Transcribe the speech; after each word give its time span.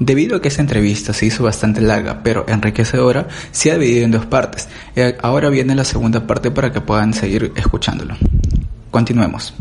Debido 0.00 0.36
a 0.36 0.40
que 0.40 0.48
esta 0.48 0.62
entrevista 0.62 1.12
se 1.12 1.26
hizo 1.26 1.42
bastante 1.42 1.80
larga, 1.80 2.20
pero 2.22 2.44
enriquecedora, 2.46 3.26
se 3.50 3.72
ha 3.72 3.78
dividido 3.78 4.04
en 4.04 4.12
dos 4.12 4.26
partes. 4.26 4.68
Eh, 4.94 5.18
ahora 5.22 5.48
viene 5.48 5.74
la 5.74 5.84
segunda 5.84 6.26
parte 6.26 6.52
para 6.52 6.70
que 6.72 6.80
puedan 6.80 7.12
seguir 7.12 7.52
escuchándolo. 7.56 8.14
Continuemos. 8.92 9.54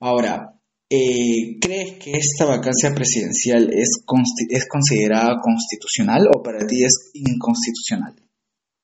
Ahora, 0.00 0.54
eh, 0.90 1.58
¿crees 1.60 1.98
que 2.02 2.12
esta 2.12 2.46
vacancia 2.46 2.94
presidencial 2.94 3.70
es, 3.72 4.04
es 4.50 4.68
considerada 4.68 5.40
constitucional 5.40 6.28
o 6.34 6.42
para 6.42 6.66
ti 6.66 6.84
es 6.84 7.10
inconstitucional? 7.14 8.14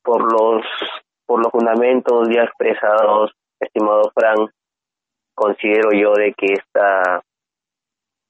Por 0.05 0.23
los, 0.33 0.63
por 1.27 1.41
los 1.41 1.51
fundamentos 1.51 2.29
ya 2.29 2.43
expresados, 2.43 3.33
estimado 3.59 4.13
Frank, 4.15 4.51
considero 5.35 5.91
yo 5.93 6.13
de 6.15 6.35
que 6.37 6.53
esta 6.53 7.23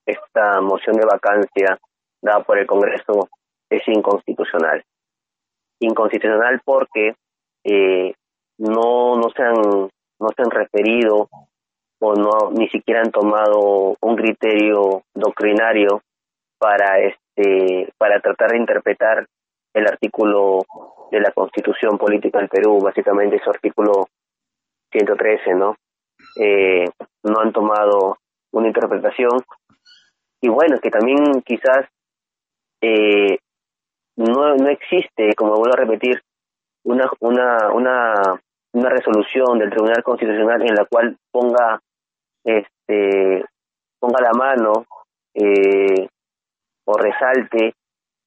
esta 0.09 0.61
moción 0.61 0.96
de 0.96 1.04
vacancia 1.04 1.79
dada 2.22 2.43
por 2.43 2.58
el 2.58 2.66
Congreso 2.66 3.29
es 3.71 3.86
inconstitucional. 3.86 4.82
Inconstitucional 5.80 6.61
porque 6.64 7.14
eh, 7.64 8.14
no, 8.58 9.16
no, 9.16 9.30
se 9.30 9.43
han, 9.43 9.54
no 9.54 10.29
se 10.35 10.43
han 10.43 10.50
referido 10.50 11.29
o 12.00 12.14
no 12.14 12.50
ni 12.52 12.68
siquiera 12.68 13.02
han 13.02 13.11
tomado 13.11 13.96
un 14.00 14.16
criterio 14.16 15.02
doctrinario 15.14 16.00
para 16.58 17.00
este 17.00 17.93
para 17.99 18.21
tratar 18.21 18.52
de 18.52 18.58
interpretar 18.58 19.27
el 19.75 19.86
artículo 19.86 20.64
de 21.11 21.21
la 21.21 21.32
Constitución 21.32 21.99
Política 21.99 22.38
del 22.38 22.49
Perú, 22.49 22.79
básicamente 22.80 23.40
su 23.43 23.50
artículo 23.50 24.08
113, 24.90 25.54
¿no? 25.54 25.77
Eh, 26.40 26.88
no 27.25 27.40
han 27.40 27.52
tomado 27.52 28.18
una 28.52 28.68
interpretación 28.68 29.40
y 30.40 30.48
bueno, 30.48 30.79
que 30.80 30.90
también 30.90 31.43
quizás 31.44 31.86
eh, 32.80 33.38
no, 34.16 34.55
no 34.55 34.68
existe, 34.68 35.34
como 35.34 35.56
vuelvo 35.56 35.74
a 35.74 35.80
repetir, 35.80 36.22
una, 36.84 37.10
una, 37.20 37.72
una, 37.72 38.40
una 38.72 38.88
resolución 38.88 39.58
del 39.58 39.70
Tribunal 39.70 40.02
Constitucional 40.02 40.62
en 40.62 40.74
la 40.74 40.84
cual 40.84 41.16
ponga 41.30 41.80
este 42.44 43.44
ponga 43.98 44.20
la 44.20 44.32
mano 44.32 44.86
eh, 45.34 46.08
o 46.84 46.92
resalte 46.94 47.74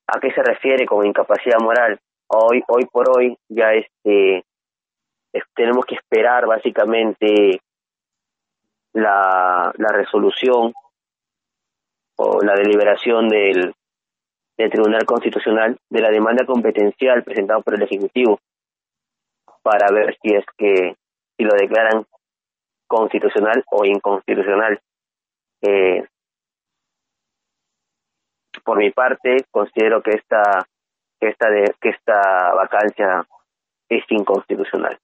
a 0.07 0.19
qué 0.19 0.31
se 0.31 0.43
refiere 0.43 0.85
con 0.85 1.05
incapacidad 1.05 1.59
moral. 1.59 1.97
Hoy, 2.27 2.61
hoy 2.67 2.85
por 2.85 3.09
hoy 3.09 3.37
ya 3.49 3.73
este 3.73 4.43
tenemos 5.55 5.85
que 5.85 5.95
esperar 5.95 6.45
básicamente 6.45 7.61
la, 8.93 9.71
resolución 9.77 10.73
la 12.43 12.53
deliberación 12.53 13.29
del, 13.29 13.73
del 14.57 14.69
Tribunal 14.69 15.05
Constitucional 15.05 15.77
de 15.89 16.01
la 16.01 16.09
demanda 16.09 16.45
competencial 16.45 17.23
presentada 17.23 17.61
por 17.61 17.75
el 17.75 17.83
Ejecutivo 17.83 18.39
para 19.63 19.91
ver 19.91 20.17
si 20.21 20.35
es 20.35 20.45
que 20.57 20.95
si 21.37 21.43
lo 21.43 21.55
declaran 21.55 22.05
constitucional 22.87 23.63
o 23.71 23.85
inconstitucional. 23.85 24.79
Eh, 25.61 26.03
por 28.63 28.77
mi 28.77 28.91
parte, 28.91 29.45
considero 29.49 30.01
que 30.01 30.11
esta 30.11 30.67
que 31.19 31.29
esta 31.29 31.49
de, 31.49 31.73
que 31.79 31.89
esta 31.89 32.53
vacancia 32.53 33.25
es 33.87 34.03
inconstitucional. 34.09 34.97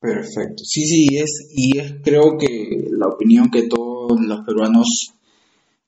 Perfecto. 0.00 0.62
Sí, 0.64 0.86
sí, 0.86 1.16
es 1.16 1.48
y 1.50 1.78
es 1.78 1.96
creo 2.02 2.36
que 2.38 2.88
la 2.90 3.08
opinión 3.08 3.50
que 3.50 3.66
todos 3.66 4.20
los 4.20 4.40
peruanos 4.46 5.12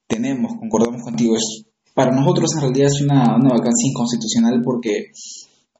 tenemos, 0.07 0.53
concordamos 0.59 1.03
contigo, 1.03 1.37
es 1.37 1.65
para 1.95 2.11
nosotros 2.11 2.51
en 2.55 2.61
realidad 2.63 2.89
es 2.89 3.03
una, 3.03 3.37
una 3.37 3.51
vacancia 3.51 3.89
inconstitucional 3.89 4.61
porque 4.65 5.13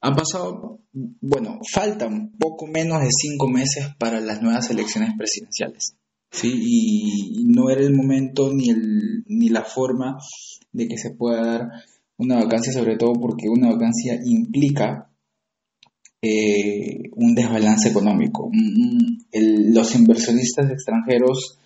ha 0.01 0.13
pasado, 0.13 0.79
bueno, 0.93 1.59
faltan 1.71 2.31
poco 2.39 2.65
menos 2.67 3.01
de 3.01 3.09
cinco 3.11 3.47
meses 3.47 3.87
para 3.99 4.19
las 4.19 4.41
nuevas 4.41 4.69
elecciones 4.71 5.11
presidenciales. 5.17 5.95
¿sí? 6.31 6.51
Y, 6.53 7.43
no 7.45 7.69
era 7.69 7.81
el 7.81 7.93
momento 7.93 8.51
ni, 8.53 8.69
el, 8.69 9.23
ni 9.27 9.49
la 9.49 9.63
forma 9.63 10.17
de 10.71 10.87
que 10.87 10.97
se 10.97 11.11
pueda 11.11 11.45
dar 11.45 11.69
una 12.17 12.37
vacancia, 12.37 12.73
sobre 12.73 12.97
todo 12.97 13.13
porque 13.13 13.49
una 13.49 13.71
vacancia 13.71 14.19
implica 14.23 15.10
un 16.21 17.35
desbalance 17.35 17.89
económico. 17.89 18.51
los 19.31 19.95
inversionistas 19.95 20.69
extranjeros 20.69 21.57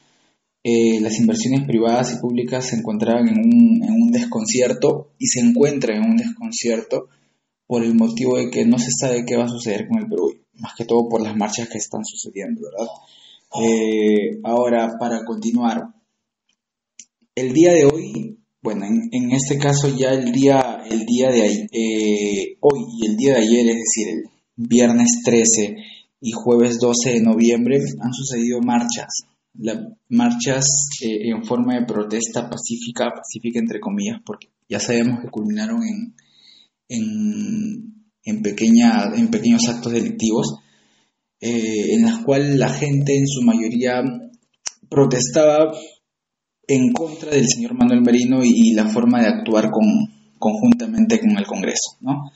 eh, 0.68 1.00
las 1.00 1.20
inversiones 1.20 1.64
privadas 1.68 2.12
y 2.12 2.20
públicas 2.20 2.66
se 2.66 2.78
encontraban 2.78 3.28
en 3.28 3.38
un, 3.38 3.84
en 3.84 3.94
un 4.02 4.12
desconcierto 4.12 5.12
y 5.20 5.28
se 5.28 5.42
encuentran 5.42 5.98
en 5.98 6.10
un 6.10 6.18
desconcierto 6.18 7.08
por 7.68 7.84
el 7.84 7.94
motivo 7.94 8.36
de 8.38 8.50
que 8.50 8.66
no 8.66 8.80
se 8.80 8.90
sabe 8.90 9.26
qué 9.28 9.38
va 9.38 9.44
a 9.44 9.48
suceder 9.48 9.88
con 9.88 10.00
el 10.00 10.08
Perú, 10.08 10.34
más 10.56 10.74
que 10.76 10.86
todo 10.86 11.08
por 11.08 11.22
las 11.22 11.36
marchas 11.36 11.70
que 11.70 11.78
están 11.78 12.04
sucediendo. 12.04 12.62
Eh, 13.62 14.40
ahora, 14.44 14.98
para 15.00 15.24
continuar, 15.24 15.84
el 17.36 17.54
día 17.54 17.72
de 17.72 17.86
hoy, 17.86 18.40
bueno, 18.60 18.88
en, 18.88 19.32
este 19.34 19.60
caso 19.60 19.96
ya 19.96 20.14
el 20.14 20.32
día, 20.32 20.84
el 20.90 21.06
día 21.06 21.30
de 21.30 21.68
eh, 21.72 22.58
hoy 22.60 22.86
y 22.98 23.06
el 23.06 23.16
día 23.16 23.34
de 23.34 23.42
ayer, 23.42 23.68
es 23.68 23.76
decir, 23.76 24.08
el 24.08 24.24
viernes 24.56 25.22
13 25.24 25.76
y 26.22 26.32
jueves 26.32 26.80
12 26.80 27.14
de 27.14 27.22
noviembre, 27.22 27.80
han 28.02 28.14
sucedido 28.14 28.60
marchas 28.62 29.26
las 29.58 29.78
marchas 30.10 30.66
eh, 31.02 31.30
en 31.30 31.44
forma 31.46 31.76
de 31.76 31.86
protesta 31.86 32.50
pacífica, 32.50 33.12
pacífica 33.16 33.60
entre 33.60 33.80
comillas, 33.80 34.20
porque 34.26 34.50
ya 34.68 34.80
sabemos 34.80 35.22
que 35.22 35.30
culminaron 35.30 35.82
en, 35.84 36.16
en, 36.90 38.06
en, 38.24 38.42
pequeña, 38.42 39.14
en 39.16 39.30
pequeños 39.30 39.68
actos 39.68 39.94
delictivos, 39.94 40.60
eh, 41.40 41.94
en 41.94 42.04
las 42.04 42.24
cuales 42.24 42.58
la 42.58 42.70
gente 42.70 43.18
en 43.18 43.28
su 43.28 43.42
mayoría 43.44 44.02
protestaba 44.90 45.74
en 46.68 46.92
contra 46.94 47.32
del 47.32 47.48
señor 47.48 47.76
Manuel 47.76 48.02
Merino 48.02 48.44
y, 48.44 48.74
la 48.74 48.88
forma 48.88 49.22
de 49.22 49.28
actuar 49.28 49.70
con, 49.70 49.86
conjuntamente 50.40 51.20
con 51.20 51.38
el 51.38 51.46
Congreso, 51.46 51.98
¿no? 52.02 52.32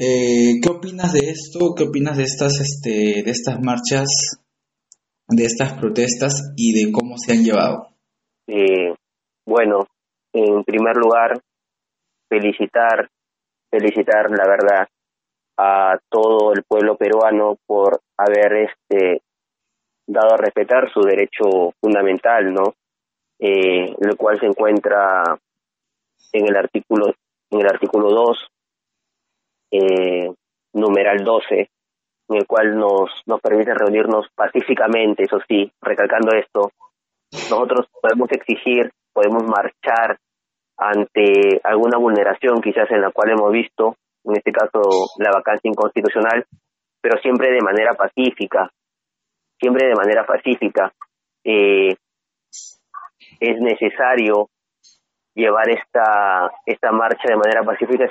Eh, 0.00 0.60
¿Qué 0.62 0.70
opinas 0.70 1.12
de 1.12 1.30
esto? 1.30 1.74
¿Qué 1.76 1.82
opinas 1.82 2.16
de 2.16 2.22
estas, 2.22 2.60
este, 2.60 3.24
de 3.24 3.30
estas 3.32 3.60
marchas 3.60 4.38
de 5.26 5.44
estas 5.44 5.72
protestas 5.74 6.52
y 6.56 6.72
de 6.72 6.92
cómo 6.92 7.18
se 7.18 7.32
han 7.32 7.42
llevado? 7.42 7.88
Eh, 8.46 8.94
bueno, 9.44 9.88
en 10.32 10.62
primer 10.62 10.96
lugar, 10.96 11.40
felicitar, 12.28 13.10
felicitar 13.70 14.30
la 14.30 14.46
verdad 14.46 14.88
a 15.58 15.98
todo 16.08 16.52
el 16.52 16.62
pueblo 16.62 16.96
peruano 16.96 17.56
por 17.66 18.00
haber 18.16 18.70
este 18.70 19.22
dado 20.06 20.34
a 20.34 20.38
respetar 20.38 20.90
su 20.92 21.00
derecho 21.00 21.72
fundamental, 21.80 22.54
¿no? 22.54 22.74
Eh, 23.40 23.92
el 24.00 24.16
cual 24.16 24.38
se 24.38 24.46
encuentra 24.46 25.38
en 26.32 26.46
el 26.46 26.56
artículo 26.56 27.14
en 27.50 27.60
el 27.60 27.66
artículo 27.66 28.10
2 28.10 28.48
eh, 29.70 30.32
numeral 30.72 31.24
12 31.24 31.70
en 32.30 32.36
el 32.36 32.46
cual 32.46 32.76
nos, 32.76 33.10
nos 33.26 33.40
permite 33.40 33.72
reunirnos 33.74 34.26
pacíficamente, 34.34 35.22
eso 35.24 35.38
sí, 35.48 35.72
recalcando 35.80 36.34
esto, 36.36 36.72
nosotros 37.32 37.86
podemos 38.00 38.30
exigir, 38.32 38.90
podemos 39.12 39.44
marchar 39.44 40.18
ante 40.76 41.60
alguna 41.64 41.98
vulneración 41.98 42.60
quizás 42.60 42.90
en 42.90 43.00
la 43.00 43.10
cual 43.10 43.30
hemos 43.30 43.50
visto, 43.50 43.96
en 44.24 44.36
este 44.36 44.52
caso 44.52 44.80
la 45.18 45.30
vacancia 45.30 45.68
inconstitucional, 45.68 46.44
pero 47.00 47.18
siempre 47.20 47.50
de 47.50 47.60
manera 47.60 47.94
pacífica, 47.94 48.70
siempre 49.58 49.88
de 49.88 49.94
manera 49.94 50.26
pacífica. 50.26 50.92
Eh, 51.44 51.96
es 53.40 53.60
necesario 53.60 54.48
llevar 55.34 55.70
esta, 55.70 56.50
esta 56.66 56.92
marcha 56.92 57.28
de 57.28 57.36
manera 57.36 57.62
pacífica, 57.62 58.08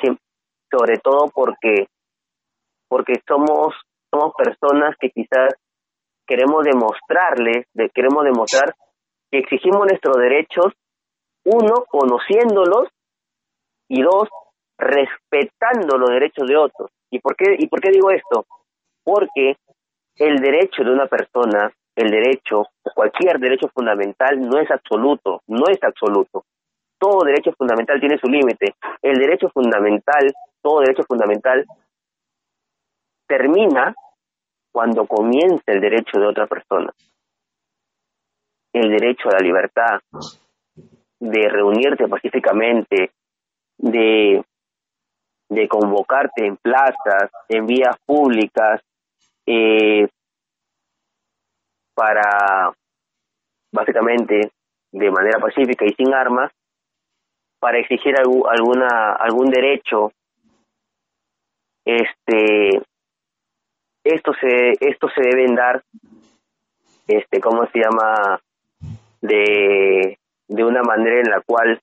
sobre 0.69 0.97
todo 0.97 1.27
porque, 1.33 1.87
porque 2.87 3.13
somos 3.27 3.73
somos 4.09 4.33
personas 4.35 4.95
que 4.99 5.09
quizás 5.09 5.53
queremos 6.25 6.63
demostrarles, 6.63 7.65
de, 7.73 7.89
queremos 7.89 8.23
demostrar 8.23 8.73
que 9.31 9.39
exigimos 9.39 9.85
nuestros 9.89 10.15
derechos, 10.17 10.73
uno, 11.45 11.85
conociéndolos, 11.89 12.89
y 13.89 14.01
dos, 14.01 14.29
respetando 14.77 15.97
los 15.97 16.09
derechos 16.09 16.47
de 16.47 16.57
otros. 16.57 16.91
¿Y 17.09 17.19
por 17.19 17.35
qué, 17.35 17.55
y 17.57 17.67
por 17.67 17.79
qué 17.79 17.91
digo 17.91 18.11
esto? 18.11 18.45
Porque 19.03 19.55
el 20.17 20.37
derecho 20.37 20.83
de 20.83 20.91
una 20.91 21.07
persona, 21.07 21.71
el 21.95 22.11
derecho, 22.11 22.65
cualquier 22.93 23.39
derecho 23.39 23.69
fundamental, 23.73 24.39
no 24.41 24.59
es 24.59 24.69
absoluto, 24.69 25.41
no 25.47 25.69
es 25.69 25.81
absoluto. 25.81 26.43
Todo 26.99 27.25
derecho 27.25 27.51
fundamental 27.57 27.99
tiene 27.99 28.17
su 28.17 28.27
límite. 28.27 28.75
El 29.01 29.17
derecho 29.17 29.49
fundamental, 29.49 30.33
todo 30.61 30.79
derecho 30.81 31.03
fundamental 31.03 31.65
termina 33.27 33.93
cuando 34.71 35.05
comienza 35.05 35.63
el 35.67 35.81
derecho 35.81 36.19
de 36.19 36.27
otra 36.27 36.47
persona. 36.47 36.91
El 38.73 38.89
derecho 38.89 39.29
a 39.29 39.33
la 39.33 39.39
libertad, 39.39 39.99
de 41.19 41.49
reunirte 41.49 42.07
pacíficamente, 42.07 43.11
de, 43.77 44.43
convocarte 45.69 46.45
en 46.45 46.57
plazas, 46.57 47.31
en 47.49 47.65
vías 47.65 47.97
públicas, 48.05 48.81
eh, 49.45 50.07
para 51.95 52.71
básicamente 53.73 54.51
de 54.91 55.11
manera 55.11 55.39
pacífica 55.39 55.85
y 55.85 55.93
sin 55.93 56.13
armas 56.13 56.51
para 57.59 57.79
exigir 57.79 58.15
alguna 58.17 59.13
algún 59.13 59.49
derecho 59.49 60.11
este 61.85 62.81
esto 64.03 64.31
se 64.39 64.73
esto 64.79 65.07
se 65.09 65.21
deben 65.21 65.55
dar 65.55 65.83
este 67.07 67.39
cómo 67.39 67.65
se 67.67 67.79
llama 67.79 68.39
de 69.21 70.17
de 70.47 70.63
una 70.63 70.81
manera 70.81 71.19
en 71.19 71.29
la 71.29 71.41
cual 71.41 71.79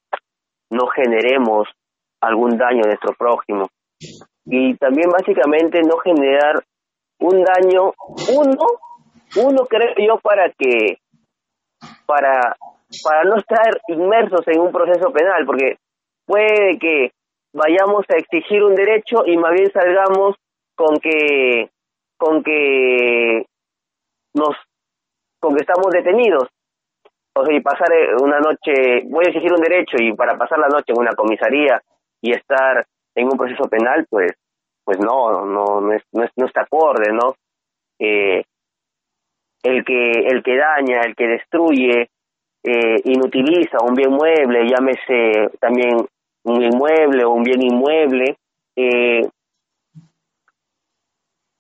no 0.71 0.87
generemos 0.89 1.69
algún 2.21 2.57
daño 2.57 2.83
a 2.85 2.89
nuestro 2.89 3.13
prójimo. 3.15 3.69
Y 4.47 4.75
también 4.77 5.11
básicamente 5.11 5.83
no 5.83 5.99
generar 5.99 6.63
un 7.21 7.45
daño 7.45 7.93
uno 8.37 8.67
uno 9.37 9.67
creo 9.67 9.95
yo 9.97 10.19
para 10.19 10.51
que 10.51 10.99
para 12.07 12.57
para 13.03 13.25
no 13.25 13.37
estar 13.37 13.81
inmersos 13.89 14.47
en 14.47 14.61
un 14.61 14.73
proceso 14.73 15.13
penal 15.13 15.45
porque 15.47 15.77
puede 16.27 16.79
que 16.79 17.13
vayamos 17.53 18.05
a 18.09 18.17
exigir 18.17 18.63
un 18.63 18.75
derecho 18.75 19.25
y 19.27 19.37
más 19.37 19.53
bien 19.53 19.71
salgamos 19.73 20.37
con 20.75 20.99
que 20.99 21.71
con 22.17 22.43
que 22.43 23.47
nos 24.35 24.57
con 25.41 25.55
que 25.55 25.63
estamos 25.63 25.91
detenidos. 25.93 26.49
O 27.37 27.45
sea 27.45 27.55
y 27.55 27.61
pasar 27.61 27.93
eh, 27.93 28.15
una 28.21 28.39
noche 28.39 29.03
voy 29.07 29.25
a 29.27 29.29
exigir 29.29 29.53
un 29.53 29.61
derecho 29.61 29.97
y 29.99 30.13
para 30.13 30.37
pasar 30.37 30.59
la 30.59 30.69
noche 30.69 30.93
en 30.93 30.99
una 30.99 31.15
comisaría 31.15 31.83
y 32.21 32.33
estar 32.33 32.87
en 33.15 33.27
un 33.27 33.37
proceso 33.37 33.65
penal 33.69 34.07
pues 34.09 34.33
pues 34.85 34.99
no 34.99 35.45
no 35.45 35.81
no, 35.81 35.93
es, 35.93 36.03
no, 36.13 36.25
no 36.37 36.47
está 36.47 36.63
acorde 36.63 37.13
no 37.13 37.35
eh, 37.99 38.45
el 39.63 39.85
que 39.85 40.11
el 40.13 40.43
que 40.43 40.57
daña 40.57 41.01
el 41.03 41.17
que 41.17 41.27
destruye 41.27 42.11
eh, 42.65 42.97
inutiliza 43.05 43.77
un 43.87 43.95
bien 43.95 44.11
mueble 44.11 44.67
llámese 44.67 45.51
también 45.61 45.97
un 46.45 46.63
inmueble 46.63 47.25
o 47.25 47.33
un 47.33 47.43
bien 47.43 47.63
inmueble 47.63 48.39
eh, 48.75 49.21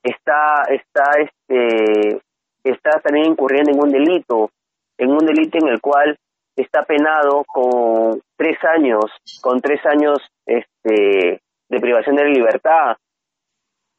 está 0.02 0.62
está 0.70 1.02
este 1.18 2.20
está 2.64 3.00
también 3.00 3.26
incurriendo 3.26 3.70
en 3.70 3.82
un 3.82 3.90
delito 3.90 4.50
en 4.96 5.10
un 5.10 5.18
delito 5.18 5.58
en 5.58 5.68
el 5.68 5.80
cual 5.82 6.16
está 6.56 6.84
penado 6.84 7.44
con 7.52 8.22
tres 8.36 8.56
años 8.64 9.04
con 9.42 9.60
tres 9.60 9.84
años 9.84 10.18
este 10.46 11.42
de 11.68 11.80
privación 11.80 12.16
de 12.16 12.24
libertad 12.24 12.96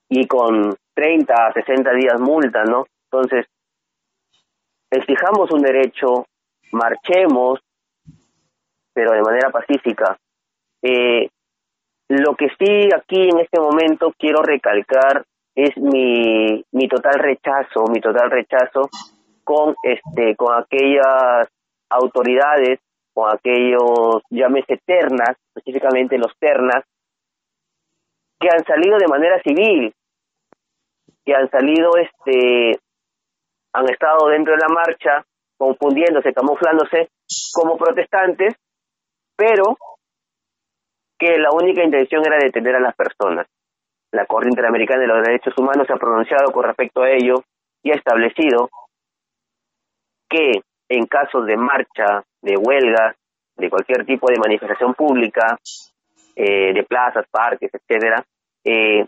y 0.09 0.25
con 0.25 0.75
30 0.95 1.33
a 1.33 1.53
60 1.53 1.93
días 1.93 2.19
multa 2.19 2.63
no 2.63 2.87
entonces 3.11 3.45
exijamos 4.89 5.51
un 5.51 5.61
derecho 5.61 6.25
marchemos 6.71 7.59
pero 8.95 9.11
de 9.11 9.21
manera 9.21 9.49
pacífica. 9.49 10.17
Eh, 10.81 11.27
lo 12.07 12.35
que 12.35 12.47
sí 12.57 12.89
aquí 12.95 13.29
en 13.29 13.39
este 13.39 13.59
momento 13.59 14.13
quiero 14.17 14.41
recalcar 14.41 15.25
es 15.53 15.75
mi, 15.77 16.63
mi 16.71 16.87
total 16.87 17.19
rechazo, 17.19 17.85
mi 17.91 17.99
total 17.99 18.31
rechazo 18.31 18.89
con 19.43 19.75
este 19.83 20.35
con 20.35 20.55
aquellas 20.55 21.49
autoridades 21.89 22.79
con 23.13 23.31
aquellos 23.31 24.21
llámese 24.29 24.79
ternas, 24.85 25.37
específicamente 25.55 26.17
los 26.17 26.33
ternas 26.39 26.83
que 28.39 28.49
han 28.51 28.63
salido 28.65 28.97
de 28.97 29.07
manera 29.07 29.41
civil, 29.41 29.93
que 31.25 31.35
han 31.35 31.49
salido 31.49 31.91
este 31.97 32.79
han 33.73 33.89
estado 33.89 34.27
dentro 34.27 34.53
de 34.53 34.59
la 34.59 34.69
marcha 34.69 35.25
confundiéndose, 35.57 36.33
camuflándose 36.33 37.09
como 37.53 37.77
protestantes, 37.77 38.55
pero 39.35 39.77
que 41.17 41.37
la 41.37 41.51
única 41.51 41.83
intención 41.83 42.25
era 42.25 42.37
detener 42.37 42.75
a 42.75 42.79
las 42.79 42.95
personas. 42.95 43.47
La 44.11 44.25
Corte 44.25 44.49
Interamericana 44.49 45.01
de 45.01 45.07
los 45.07 45.23
Derechos 45.23 45.53
Humanos 45.57 45.87
se 45.87 45.93
ha 45.93 45.97
pronunciado 45.97 46.51
con 46.51 46.63
respecto 46.63 47.01
a 47.01 47.09
ello 47.09 47.43
y 47.83 47.91
ha 47.91 47.95
establecido 47.95 48.69
que 50.29 50.61
en 50.89 51.05
casos 51.05 51.45
de 51.45 51.57
marcha, 51.57 52.23
de 52.41 52.57
huelga, 52.57 53.15
de 53.57 53.69
cualquier 53.69 54.05
tipo 54.05 54.27
de 54.29 54.39
manifestación 54.39 54.93
pública, 54.93 55.57
eh, 56.35 56.73
de 56.73 56.83
plazas, 56.83 57.25
parques, 57.31 57.71
etcétera, 57.73 58.23
eh, 58.63 59.05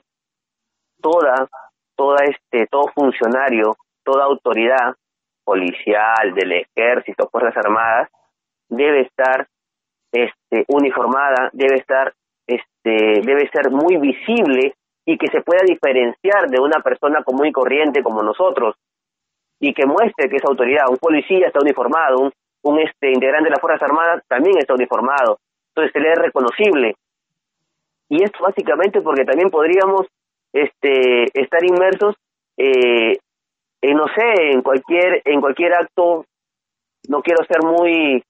toda, 1.02 1.48
toda 1.96 2.26
este, 2.26 2.68
todo 2.68 2.88
funcionario, 2.94 3.76
toda 4.04 4.26
autoridad 4.26 4.96
policial, 5.48 6.34
del 6.36 6.52
ejército, 6.52 7.30
fuerzas 7.32 7.56
armadas, 7.56 8.10
debe 8.68 9.04
estar 9.04 9.48
este, 10.12 10.66
uniformada, 10.68 11.50
debe 11.54 11.78
estar, 11.78 12.14
este, 12.46 13.22
debe 13.24 13.50
ser 13.50 13.72
muy 13.72 13.96
visible 13.96 14.76
y 15.06 15.18
que 15.18 15.28
se 15.28 15.40
pueda 15.42 15.62
diferenciar 15.66 16.50
de 16.50 16.60
una 16.60 16.82
persona 16.82 17.24
común 17.24 17.48
y 17.48 17.54
corriente 17.54 18.04
como 18.04 18.22
nosotros 18.22 18.76
y 19.62 19.74
que 19.74 19.86
muestre 19.86 20.28
que 20.28 20.36
es 20.36 20.44
autoridad. 20.44 20.90
Un 20.90 20.98
policía 20.98 21.48
está 21.48 21.62
uniformado, 21.62 22.20
un, 22.20 22.32
un 22.64 22.80
este 22.80 23.14
integrante 23.14 23.46
de 23.46 23.52
las 23.52 23.62
fuerzas 23.62 23.90
armadas 23.90 24.24
también 24.28 24.58
está 24.58 24.74
uniformado, 24.74 25.40
entonces 25.70 25.94
se 25.94 26.00
le 26.02 26.12
es 26.12 26.20
reconocible. 26.20 26.96
Y 28.10 28.22
esto 28.22 28.40
básicamente 28.44 29.00
porque 29.00 29.24
también 29.24 29.50
podríamos 29.50 30.08
este 30.52 31.24
estar 31.40 31.64
inmersos 31.64 32.16
eh, 32.58 33.18
en 33.82 33.98
no 33.98 34.06
sé 34.16 34.52
en 34.52 34.62
cualquier 34.62 35.22
en 35.26 35.42
cualquier 35.42 35.74
acto 35.74 36.26
no 37.08 37.22
quiero 37.22 37.46
ser 37.46 37.64
muy 37.64 38.24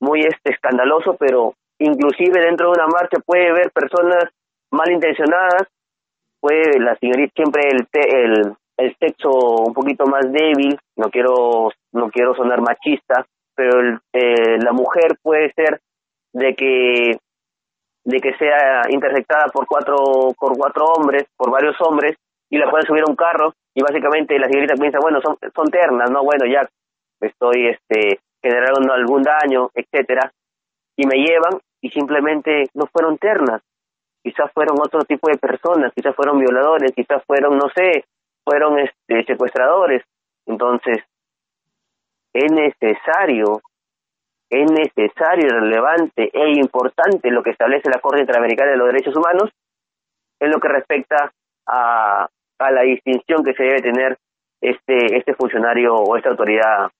muy 0.00 0.20
este 0.20 0.52
escandaloso, 0.52 1.16
pero 1.18 1.54
inclusive 1.78 2.40
dentro 2.40 2.66
de 2.66 2.80
una 2.80 2.86
marcha 2.86 3.18
puede 3.24 3.50
haber 3.50 3.70
personas 3.70 4.24
malintencionadas, 4.70 5.68
puede 6.40 6.78
la 6.80 6.96
señorita 6.96 7.32
siempre 7.34 7.62
el 7.68 7.86
el 7.92 8.56
el 8.76 8.96
sexo 8.98 9.30
un 9.30 9.74
poquito 9.74 10.06
más 10.06 10.30
débil, 10.32 10.78
no 10.96 11.10
quiero 11.10 11.70
no 11.92 12.10
quiero 12.10 12.34
sonar 12.34 12.60
machista, 12.62 13.26
pero 13.54 13.80
el, 13.80 13.98
eh, 14.12 14.58
la 14.58 14.72
mujer 14.72 15.18
puede 15.22 15.52
ser 15.52 15.80
de 16.32 16.54
que 16.54 17.18
de 18.04 18.20
que 18.20 18.34
sea 18.38 18.82
intersectada 18.88 19.46
por 19.52 19.66
cuatro 19.66 19.96
por 20.38 20.56
cuatro 20.56 20.84
hombres, 20.86 21.24
por 21.36 21.50
varios 21.50 21.76
hombres 21.80 22.16
y 22.50 22.58
la 22.58 22.70
pueden 22.70 22.86
subir 22.86 23.02
a 23.02 23.10
un 23.10 23.16
carro 23.16 23.54
y 23.74 23.82
básicamente 23.82 24.38
la 24.38 24.48
señorita 24.48 24.74
piensa, 24.74 24.98
bueno, 25.00 25.20
son 25.20 25.38
son 25.54 25.66
ternas, 25.68 26.10
no, 26.10 26.24
bueno, 26.24 26.46
ya 26.46 26.68
estoy 27.20 27.68
este 27.68 28.20
generaron 28.42 28.90
algún 28.90 29.22
daño, 29.22 29.70
etcétera, 29.74 30.32
y 30.96 31.06
me 31.06 31.16
llevan 31.16 31.60
y 31.80 31.90
simplemente 31.90 32.64
no 32.74 32.86
fueron 32.86 33.18
ternas, 33.18 33.62
quizás 34.22 34.50
fueron 34.52 34.76
otro 34.80 35.00
tipo 35.04 35.28
de 35.28 35.38
personas, 35.38 35.92
quizás 35.94 36.14
fueron 36.14 36.38
violadores, 36.38 36.92
quizás 36.92 37.22
fueron, 37.24 37.56
no 37.56 37.68
sé, 37.74 38.04
fueron 38.44 38.78
este, 38.78 39.24
secuestradores. 39.24 40.02
Entonces, 40.46 40.98
es 42.32 42.52
necesario, 42.52 43.60
es 44.50 44.70
necesario, 44.70 45.48
relevante 45.48 46.30
e 46.32 46.50
importante 46.52 47.30
lo 47.30 47.42
que 47.42 47.50
establece 47.50 47.90
la 47.90 48.00
Corte 48.00 48.20
Interamericana 48.20 48.72
de 48.72 48.76
los 48.76 48.88
Derechos 48.88 49.16
Humanos 49.16 49.50
en 50.40 50.50
lo 50.50 50.60
que 50.60 50.68
respecta 50.68 51.32
a, 51.66 52.28
a 52.60 52.70
la 52.70 52.82
distinción 52.82 53.42
que 53.42 53.54
se 53.54 53.64
debe 53.64 53.82
tener 53.82 54.18
este, 54.60 55.16
este 55.16 55.34
funcionario 55.34 55.94
o 55.94 56.16
esta 56.16 56.30
autoridad 56.30 56.90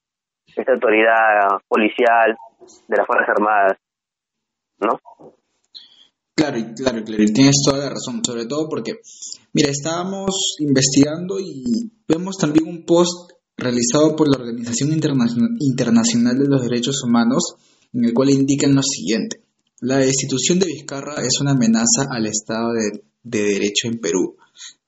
esta 0.57 0.73
autoridad 0.73 1.63
policial 1.69 2.37
de 2.89 2.97
las 2.97 3.07
Fuerzas 3.07 3.29
Armadas, 3.37 3.79
¿no? 4.81 4.99
Claro, 6.35 6.59
claro, 6.75 7.05
claro, 7.05 7.25
tienes 7.35 7.63
toda 7.65 7.79
la 7.79 7.91
razón, 7.91 8.25
sobre 8.25 8.47
todo 8.47 8.69
porque, 8.69 8.95
mira, 9.53 9.69
estábamos 9.69 10.57
investigando 10.59 11.39
y 11.39 11.93
vemos 12.09 12.37
también 12.39 12.67
un 12.67 12.85
post 12.87 13.33
realizado 13.57 14.17
por 14.17 14.29
la 14.29 14.43
Organización 14.43 14.91
Internacional 14.93 16.39
de 16.39 16.49
los 16.49 16.63
Derechos 16.63 17.03
Humanos 17.05 17.57
en 17.93 18.07
el 18.07 18.15
cual 18.15 18.31
indican 18.31 18.75
lo 18.75 18.83
siguiente. 18.83 19.43
La 19.83 19.99
destitución 19.99 20.59
de 20.59 20.67
Vizcarra 20.67 21.17
es 21.23 21.41
una 21.41 21.53
amenaza 21.53 22.07
al 22.11 22.27
Estado 22.27 22.73
de, 22.73 23.03
de 23.23 23.43
Derecho 23.43 23.89
en 23.89 23.99
Perú 23.99 24.37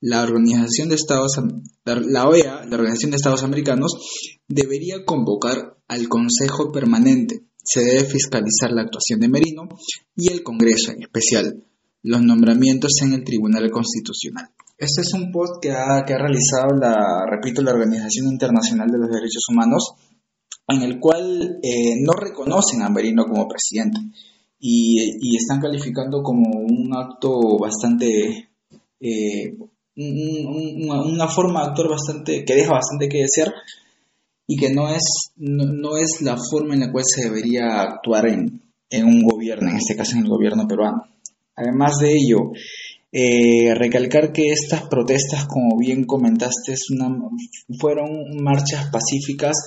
la 0.01 0.23
Organización 0.23 0.89
de 0.89 0.95
Estados, 0.95 1.39
la 1.85 2.27
OEA, 2.27 2.65
la 2.65 2.75
Organización 2.75 3.11
de 3.11 3.17
Estados 3.17 3.43
Americanos, 3.43 3.93
debería 4.47 5.05
convocar 5.05 5.77
al 5.87 6.07
Consejo 6.09 6.71
Permanente. 6.71 7.45
Se 7.63 7.81
debe 7.81 8.03
fiscalizar 8.03 8.71
la 8.71 8.81
actuación 8.81 9.21
de 9.21 9.29
Merino 9.29 9.69
y 10.15 10.29
el 10.29 10.43
Congreso 10.43 10.91
en 10.91 11.03
especial, 11.03 11.63
los 12.01 12.21
nombramientos 12.21 12.91
en 13.01 13.13
el 13.13 13.23
Tribunal 13.23 13.71
Constitucional. 13.71 14.49
Este 14.77 15.01
es 15.01 15.13
un 15.13 15.31
post 15.31 15.61
que 15.61 15.71
ha, 15.71 16.03
que 16.05 16.13
ha 16.13 16.17
realizado 16.17 16.75
la, 16.77 17.25
repito, 17.29 17.61
la 17.61 17.71
Organización 17.71 18.27
Internacional 18.27 18.89
de 18.89 18.97
los 18.97 19.09
Derechos 19.09 19.43
Humanos 19.49 19.93
en 20.67 20.81
el 20.81 20.99
cual 20.99 21.59
eh, 21.61 21.95
no 22.01 22.13
reconocen 22.13 22.81
a 22.81 22.89
Merino 22.89 23.25
como 23.25 23.47
presidente 23.47 23.99
y, 24.65 25.35
están 25.35 25.59
calificando 25.59 26.23
como 26.23 26.57
un 26.57 26.95
acto 26.95 27.57
bastante, 27.59 28.49
eh, 29.01 29.57
una, 29.97 31.27
forma 31.27 31.61
de 31.61 31.67
actuar 31.67 31.89
bastante, 31.89 32.45
que 32.45 32.55
deja 32.55 32.71
bastante 32.71 33.09
que 33.09 33.23
desear 33.23 33.53
y 34.47 34.55
que 34.55 34.73
no 34.73 34.87
es, 34.87 35.03
no, 35.35 35.97
es 35.97 36.21
la 36.21 36.37
forma 36.37 36.75
en 36.75 36.79
la 36.79 36.91
cual 36.93 37.03
se 37.05 37.23
debería 37.23 37.81
actuar 37.81 38.27
en, 38.27 38.61
en 38.89 39.05
un 39.05 39.23
gobierno, 39.23 39.69
en 39.69 39.75
este 39.75 39.97
caso 39.97 40.15
en 40.15 40.23
el 40.23 40.29
gobierno 40.29 40.65
peruano. 40.65 41.03
Además 41.57 41.97
de 41.99 42.13
ello, 42.13 42.53
eh, 43.11 43.75
recalcar 43.75 44.31
que 44.31 44.49
estas 44.49 44.83
protestas, 44.87 45.45
como 45.45 45.77
bien 45.77 46.05
comentaste, 46.05 46.75
fueron 47.77 48.41
marchas 48.41 48.89
pacíficas 48.91 49.57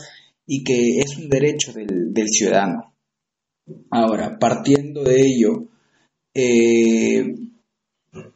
y 0.46 0.64
que 0.64 1.00
es 1.00 1.18
un 1.18 1.28
derecho 1.28 1.74
del, 1.74 2.28
ciudadano. 2.28 2.94
Ahora, 3.90 4.38
partiendo 4.38 5.02
de 5.02 5.20
ello, 5.20 5.68
eh, 6.34 7.34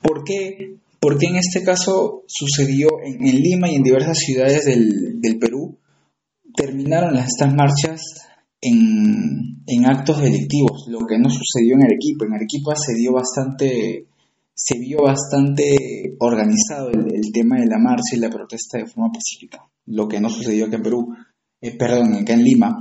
¿por, 0.03 0.25
qué, 0.25 0.77
en 1.03 1.37
este 1.37 1.63
caso 1.63 2.25
sucedió 2.27 2.89
en, 3.05 3.43
Lima 3.43 3.71
y 3.71 3.77
en 3.77 3.83
diversas 3.83 4.19
ciudades 4.19 4.65
del, 4.65 5.39
Perú? 5.39 5.79
Terminaron 6.55 7.17
estas 7.17 7.55
marchas 7.55 8.03
en, 8.61 9.63
en, 9.67 9.87
actos 9.87 10.21
delictivos, 10.21 10.87
lo 10.89 11.07
que 11.07 11.19
no 11.19 11.31
sucedió 11.31 11.77
en 11.77 11.85
Arequipa. 11.85 12.27
En 12.27 12.35
Arequipa 12.35 12.75
se 12.75 12.95
dio 12.95 13.13
bastante 13.13 14.07
se 14.63 14.79
vio 14.79 15.03
bastante 15.03 16.17
organizado 16.19 16.91
el, 16.91 17.33
tema 17.33 17.59
de 17.59 17.67
la 17.67 17.79
marcha 17.79 18.15
y 18.15 18.19
la 18.19 18.29
protesta 18.29 18.77
de 18.77 18.87
forma 18.87 19.11
pacífica, 19.11 19.65
lo 19.87 20.07
que 20.07 20.21
no 20.21 20.29
sucedió 20.29 20.67
acá 20.67 20.77
en 20.77 20.83
Perú, 20.83 21.15
eh, 21.63 21.77
perdón, 21.79 22.15
acá 22.15 22.35
en 22.35 22.45
Lima, 22.45 22.79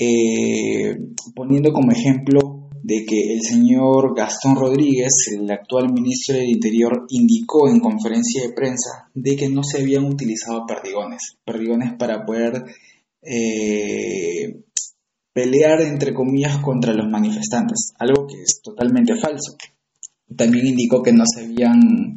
eh, 0.00 0.96
poniendo 1.34 1.72
como 1.72 1.92
ejemplo 1.92 2.70
de 2.82 3.04
que 3.04 3.34
el 3.34 3.42
señor 3.42 4.16
Gastón 4.16 4.56
Rodríguez, 4.56 5.12
el 5.38 5.50
actual 5.50 5.92
ministro 5.92 6.36
del 6.36 6.48
Interior, 6.48 7.04
indicó 7.10 7.68
en 7.68 7.80
conferencia 7.80 8.42
de 8.42 8.54
prensa 8.54 9.10
de 9.14 9.36
que 9.36 9.50
no 9.50 9.62
se 9.62 9.82
habían 9.82 10.06
utilizado 10.06 10.64
perdigones, 10.66 11.36
perdigones 11.44 11.92
para 11.98 12.24
poder 12.24 12.64
eh, 13.22 14.62
pelear, 15.34 15.82
entre 15.82 16.14
comillas, 16.14 16.58
contra 16.58 16.94
los 16.94 17.08
manifestantes, 17.08 17.92
algo 17.98 18.26
que 18.26 18.42
es 18.42 18.60
totalmente 18.62 19.14
falso. 19.16 19.56
También 20.34 20.68
indicó 20.68 21.02
que 21.02 21.12
no 21.12 21.24
se 21.26 21.44
habían, 21.44 22.14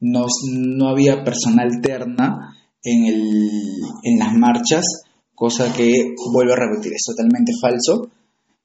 no, 0.00 0.24
no 0.54 0.88
había 0.88 1.22
personal 1.24 1.80
terna 1.82 2.56
en, 2.82 3.04
el, 3.04 3.50
en 4.04 4.18
las 4.18 4.32
marchas, 4.34 4.84
cosa 5.38 5.72
que, 5.72 6.16
vuelvo 6.32 6.52
a 6.52 6.56
repetir, 6.56 6.94
es 6.94 7.04
totalmente 7.06 7.52
falso 7.62 8.10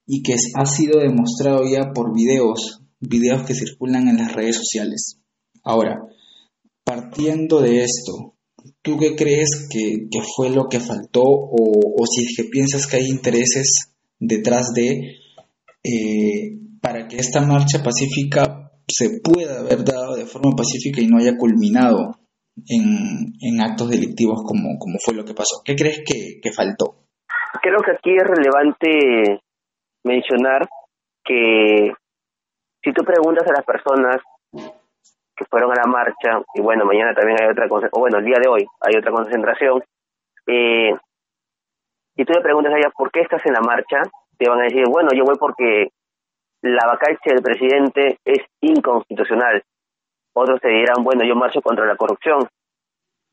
y 0.07 0.23
que 0.23 0.33
ha 0.55 0.65
sido 0.65 0.99
demostrado 0.99 1.63
ya 1.69 1.93
por 1.93 2.15
videos, 2.15 2.81
videos 2.99 3.43
que 3.43 3.53
circulan 3.53 4.07
en 4.07 4.17
las 4.17 4.33
redes 4.33 4.57
sociales. 4.57 5.19
Ahora, 5.63 5.99
partiendo 6.83 7.61
de 7.61 7.83
esto, 7.83 8.33
¿tú 8.81 8.97
qué 8.97 9.15
crees 9.15 9.67
que, 9.69 10.07
fue 10.35 10.49
lo 10.49 10.67
que 10.67 10.79
faltó 10.79 11.21
o, 11.23 12.05
si 12.07 12.23
es 12.23 12.33
que 12.35 12.45
piensas 12.45 12.87
que 12.87 12.97
hay 12.97 13.07
intereses 13.07 13.93
detrás 14.19 14.73
de 14.73 15.17
eh, 15.83 16.57
para 16.81 17.07
que 17.07 17.17
esta 17.17 17.41
marcha 17.41 17.83
pacífica 17.83 18.71
se 18.87 19.19
pueda 19.19 19.59
haber 19.59 19.85
dado 19.85 20.15
de 20.15 20.25
forma 20.25 20.55
pacífica 20.55 21.01
y 21.01 21.07
no 21.07 21.19
haya 21.19 21.37
culminado 21.37 22.22
en, 22.67 23.61
actos 23.61 23.89
delictivos 23.89 24.43
como, 24.45 24.77
como 24.79 24.97
fue 25.03 25.15
lo 25.15 25.25
que 25.25 25.33
pasó. 25.33 25.61
¿Qué 25.63 25.75
crees 25.75 26.03
que, 26.05 26.51
faltó? 26.51 27.05
Creo 27.61 27.79
que 27.79 27.91
aquí 27.91 28.15
es 28.15 28.23
relevante 28.23 29.41
mencionar 30.03 30.67
que 31.23 31.93
si 32.83 32.91
tú 32.91 33.03
preguntas 33.03 33.47
a 33.47 33.53
las 33.53 33.65
personas 33.65 34.17
que 35.35 35.45
fueron 35.49 35.71
a 35.71 35.81
la 35.81 35.89
marcha, 35.89 36.43
y 36.53 36.61
bueno, 36.61 36.85
mañana 36.85 37.13
también 37.15 37.37
hay 37.41 37.49
otra, 37.49 37.65
o 37.69 37.99
bueno, 37.99 38.19
el 38.19 38.25
día 38.25 38.37
de 38.41 38.49
hoy 38.49 38.65
hay 38.81 38.97
otra 38.97 39.11
concentración, 39.11 39.81
eh, 40.47 40.91
tú 42.15 42.33
le 42.33 42.41
preguntas 42.41 42.73
a 42.73 42.77
ella 42.77 42.91
por 42.95 43.11
qué 43.11 43.21
estás 43.21 43.41
en 43.45 43.53
la 43.53 43.61
marcha, 43.61 44.03
te 44.37 44.49
van 44.49 44.59
a 44.59 44.63
decir, 44.63 44.83
bueno, 44.89 45.09
yo 45.15 45.23
voy 45.23 45.35
porque 45.39 45.89
la 46.61 46.85
vacancia 46.85 47.33
del 47.33 47.41
presidente 47.41 48.19
es 48.25 48.45
inconstitucional. 48.61 49.63
Otros 50.33 50.59
te 50.61 50.69
dirán, 50.69 51.03
bueno, 51.03 51.23
yo 51.23 51.35
marcho 51.35 51.61
contra 51.61 51.85
la 51.85 51.95
corrupción. 51.95 52.47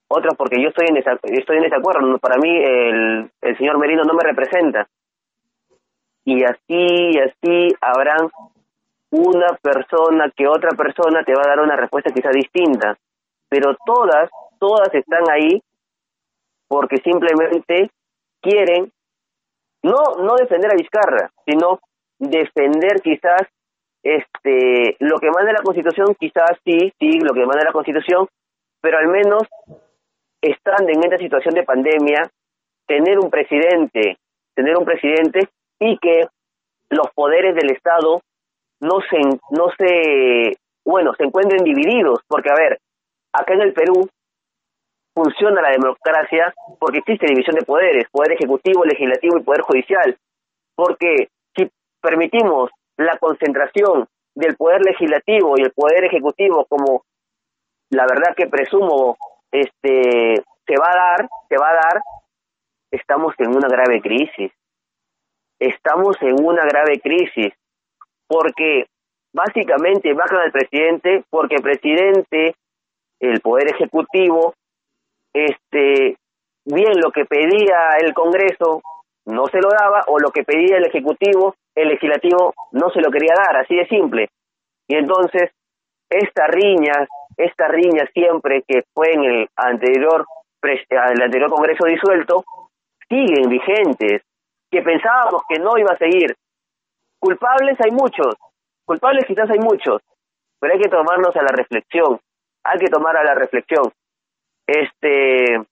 Otros 0.09 0.35
porque 0.37 0.61
yo 0.61 0.69
estoy 0.69 0.87
en, 0.88 0.97
estoy 0.97 1.57
en 1.57 1.62
desacuerdo. 1.62 2.19
Para 2.19 2.37
mí 2.37 2.50
el, 2.50 3.30
el 3.40 3.59
señor 3.59 3.78
Merino 3.78 4.02
no 4.04 4.14
me 4.14 4.25
representa. 4.25 4.87
Y 6.25 6.45
así, 6.45 7.19
así 7.19 7.75
habrán 7.80 8.28
una 9.11 9.57
persona 9.62 10.30
que 10.37 10.47
otra 10.47 10.71
persona 10.71 11.25
te 11.25 11.35
va 11.35 11.42
a 11.45 11.49
dar 11.49 11.61
una 11.61 11.76
respuesta 11.76 12.12
quizá 12.12 12.30
distinta. 12.30 12.97
Pero 13.49 13.76
todas, 13.85 14.30
todas 14.59 14.95
están 14.95 15.25
ahí 15.30 15.62
porque 16.69 16.99
simplemente 16.99 17.90
quieren 18.40 18.92
no, 19.83 20.16
no 20.19 20.37
defender 20.37 20.71
a 20.71 20.76
Vizcarra, 20.76 21.30
sino 21.47 21.80
defender 22.19 23.00
quizás 23.02 23.42
este 24.02 24.97
lo 25.00 25.19
que 25.19 25.30
manda 25.30 25.52
la 25.52 25.62
Constitución, 25.62 26.14
quizás 26.19 26.59
sí, 26.64 26.92
sí, 26.99 27.19
lo 27.21 27.33
que 27.35 27.47
manda 27.47 27.64
la 27.64 27.73
Constitución, 27.73 28.26
pero 28.80 28.99
al 28.99 29.09
menos 29.09 29.42
estando 30.40 30.90
en 30.90 31.04
esta 31.04 31.19
situación 31.19 31.54
de 31.54 31.64
pandemia, 31.64 32.30
tener 32.87 33.19
un 33.19 33.30
presidente, 33.30 34.16
tener 34.54 34.76
un 34.76 34.85
presidente 34.85 35.49
y 35.78 35.99
que 35.99 36.26
los 36.88 37.11
poderes 37.14 37.54
del 37.54 37.71
Estado 37.71 38.21
no 38.80 39.00
se, 39.09 39.19
no 39.50 39.69
se, 39.78 40.57
bueno, 40.85 41.14
se 41.14 41.25
encuentren 41.25 41.62
divididos, 41.62 42.21
porque 42.26 42.50
a 42.50 42.54
ver, 42.54 42.78
acá 43.33 43.54
en 43.54 43.62
el 43.62 43.73
Perú 43.73 44.09
funciona 45.14 45.61
la 45.61 45.71
democracia 45.71 46.52
porque 46.78 46.99
existe 46.99 47.26
división 47.26 47.57
de 47.57 47.64
poderes, 47.64 48.09
poder 48.11 48.33
ejecutivo, 48.33 48.85
legislativo 48.85 49.38
y 49.38 49.42
poder 49.42 49.61
judicial, 49.62 50.16
porque 50.75 51.28
permitimos 52.00 52.71
la 53.00 53.16
concentración 53.19 54.07
del 54.35 54.57
poder 54.57 54.83
legislativo 54.83 55.54
y 55.57 55.62
el 55.62 55.73
poder 55.73 56.04
ejecutivo 56.04 56.66
como 56.66 57.02
la 57.90 58.04
verdad 58.07 58.35
que 58.37 58.47
presumo 58.47 59.16
este 59.50 60.42
se 60.66 60.76
va 60.78 60.87
a 60.87 60.97
dar, 60.97 61.28
se 61.49 61.57
va 61.57 61.71
a 61.71 61.75
dar, 61.75 62.02
estamos 62.92 63.35
en 63.38 63.49
una 63.49 63.69
grave 63.69 64.00
crisis. 64.00 64.52
Estamos 65.59 66.16
en 66.23 66.45
una 66.45 66.62
grave 66.64 67.00
crisis 67.00 67.52
porque 68.28 68.87
básicamente 69.33 70.14
bajan 70.14 70.40
al 70.40 70.52
presidente 70.52 71.25
porque 71.28 71.57
el 71.57 71.62
presidente, 71.62 72.54
el 73.19 73.40
poder 73.40 73.75
ejecutivo, 73.75 74.54
este 75.35 76.16
bien 76.64 76.92
lo 77.02 77.11
que 77.11 77.25
pedía 77.25 77.97
el 78.00 78.14
Congreso 78.14 78.80
no 79.26 79.47
se 79.47 79.61
lo 79.61 79.69
daba 79.71 80.04
o 80.07 80.19
lo 80.19 80.30
que 80.30 80.45
pedía 80.45 80.76
el 80.76 80.87
ejecutivo 80.87 81.57
el 81.74 81.88
legislativo 81.88 82.54
no 82.72 82.90
se 82.90 83.00
lo 83.00 83.10
quería 83.10 83.34
dar, 83.36 83.56
así 83.58 83.76
de 83.76 83.86
simple. 83.86 84.28
Y 84.88 84.96
entonces, 84.96 85.50
esta 86.08 86.46
riña, 86.48 87.06
esta 87.36 87.68
riña 87.68 88.04
siempre 88.12 88.62
que 88.66 88.82
fue 88.92 89.12
en 89.12 89.24
el 89.24 89.48
anterior, 89.56 90.26
el 90.62 91.22
anterior 91.22 91.50
Congreso 91.50 91.86
disuelto, 91.86 92.44
siguen 93.08 93.48
vigentes, 93.48 94.22
que 94.70 94.82
pensábamos 94.82 95.42
que 95.48 95.58
no 95.58 95.76
iba 95.78 95.92
a 95.92 95.98
seguir. 95.98 96.34
Culpables 97.18 97.76
hay 97.80 97.90
muchos, 97.90 98.34
culpables 98.84 99.24
quizás 99.26 99.50
hay 99.50 99.58
muchos, 99.58 100.00
pero 100.58 100.72
hay 100.72 100.80
que 100.80 100.88
tomarnos 100.88 101.34
a 101.36 101.42
la 101.42 101.52
reflexión, 101.52 102.18
hay 102.64 102.78
que 102.78 102.90
tomar 102.90 103.16
a 103.16 103.24
la 103.24 103.34
reflexión. 103.34 103.92
Este, 104.66 105.62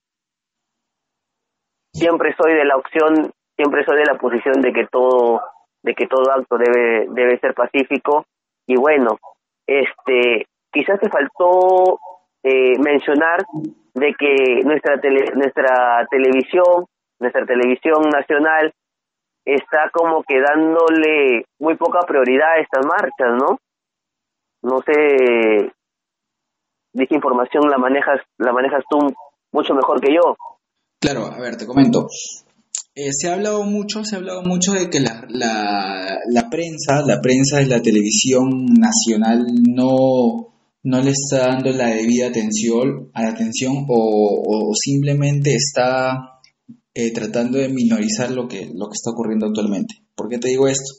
siempre 1.92 2.34
soy 2.36 2.54
de 2.54 2.64
la 2.64 2.76
opción, 2.76 3.32
siempre 3.56 3.84
soy 3.84 3.98
de 3.98 4.06
la 4.06 4.18
posición 4.18 4.60
de 4.60 4.72
que 4.72 4.86
todo 4.86 5.40
de 5.88 5.94
que 5.94 6.06
todo 6.06 6.30
acto 6.30 6.58
debe 6.58 7.06
debe 7.08 7.38
ser 7.38 7.54
pacífico. 7.54 8.26
Y 8.66 8.76
bueno 8.76 9.18
este 9.66 10.46
quizás 10.70 11.00
te 11.00 11.08
faltó 11.08 11.98
eh, 12.42 12.78
mencionar 12.78 13.44
de 13.94 14.14
que 14.18 14.62
nuestra 14.64 15.00
tele, 15.00 15.32
nuestra 15.34 16.06
televisión 16.10 16.84
nuestra 17.18 17.46
televisión 17.46 18.02
nacional 18.10 18.72
está 19.44 19.90
como 19.92 20.22
que 20.22 20.40
dándole 20.40 21.44
muy 21.58 21.76
poca 21.76 22.00
prioridad 22.06 22.52
a 22.52 22.60
estas 22.60 22.84
marchas 22.86 23.34
no 23.38 23.58
no 24.62 24.82
sé 24.82 25.72
qué 27.06 27.14
información 27.14 27.68
la 27.70 27.78
manejas 27.78 28.20
la 28.38 28.52
manejas 28.52 28.84
tú 28.90 28.98
mucho 29.52 29.72
mejor 29.74 30.00
que 30.00 30.12
yo. 30.12 30.36
Claro 31.00 31.26
a 31.26 31.40
ver 31.40 31.56
te 31.56 31.66
comento 31.66 32.06
eh, 32.98 33.12
se 33.12 33.28
ha 33.28 33.34
hablado 33.34 33.62
mucho, 33.62 34.04
se 34.04 34.16
ha 34.16 34.18
hablado 34.18 34.42
mucho 34.42 34.72
de 34.72 34.90
que 34.90 34.98
la, 34.98 35.24
la, 35.28 36.50
prensa, 36.50 37.00
la 37.06 37.20
prensa 37.20 37.58
de 37.58 37.66
la 37.66 37.80
televisión 37.80 38.66
nacional 38.74 39.46
no, 39.68 40.52
no 40.82 41.00
le 41.00 41.12
está 41.12 41.46
dando 41.46 41.70
la 41.70 41.94
debida 41.94 42.26
atención, 42.26 43.10
a 43.14 43.22
la 43.22 43.28
atención 43.28 43.86
o, 43.88 44.72
simplemente 44.74 45.54
está 45.54 46.40
eh, 46.92 47.12
tratando 47.12 47.58
de 47.58 47.68
minorizar 47.68 48.32
lo 48.32 48.48
que, 48.48 48.66
lo 48.74 48.88
que 48.88 48.94
está 48.94 49.12
ocurriendo 49.12 49.46
actualmente. 49.46 49.94
¿Por 50.16 50.28
qué 50.28 50.38
te 50.38 50.48
digo 50.48 50.66
esto? 50.66 50.94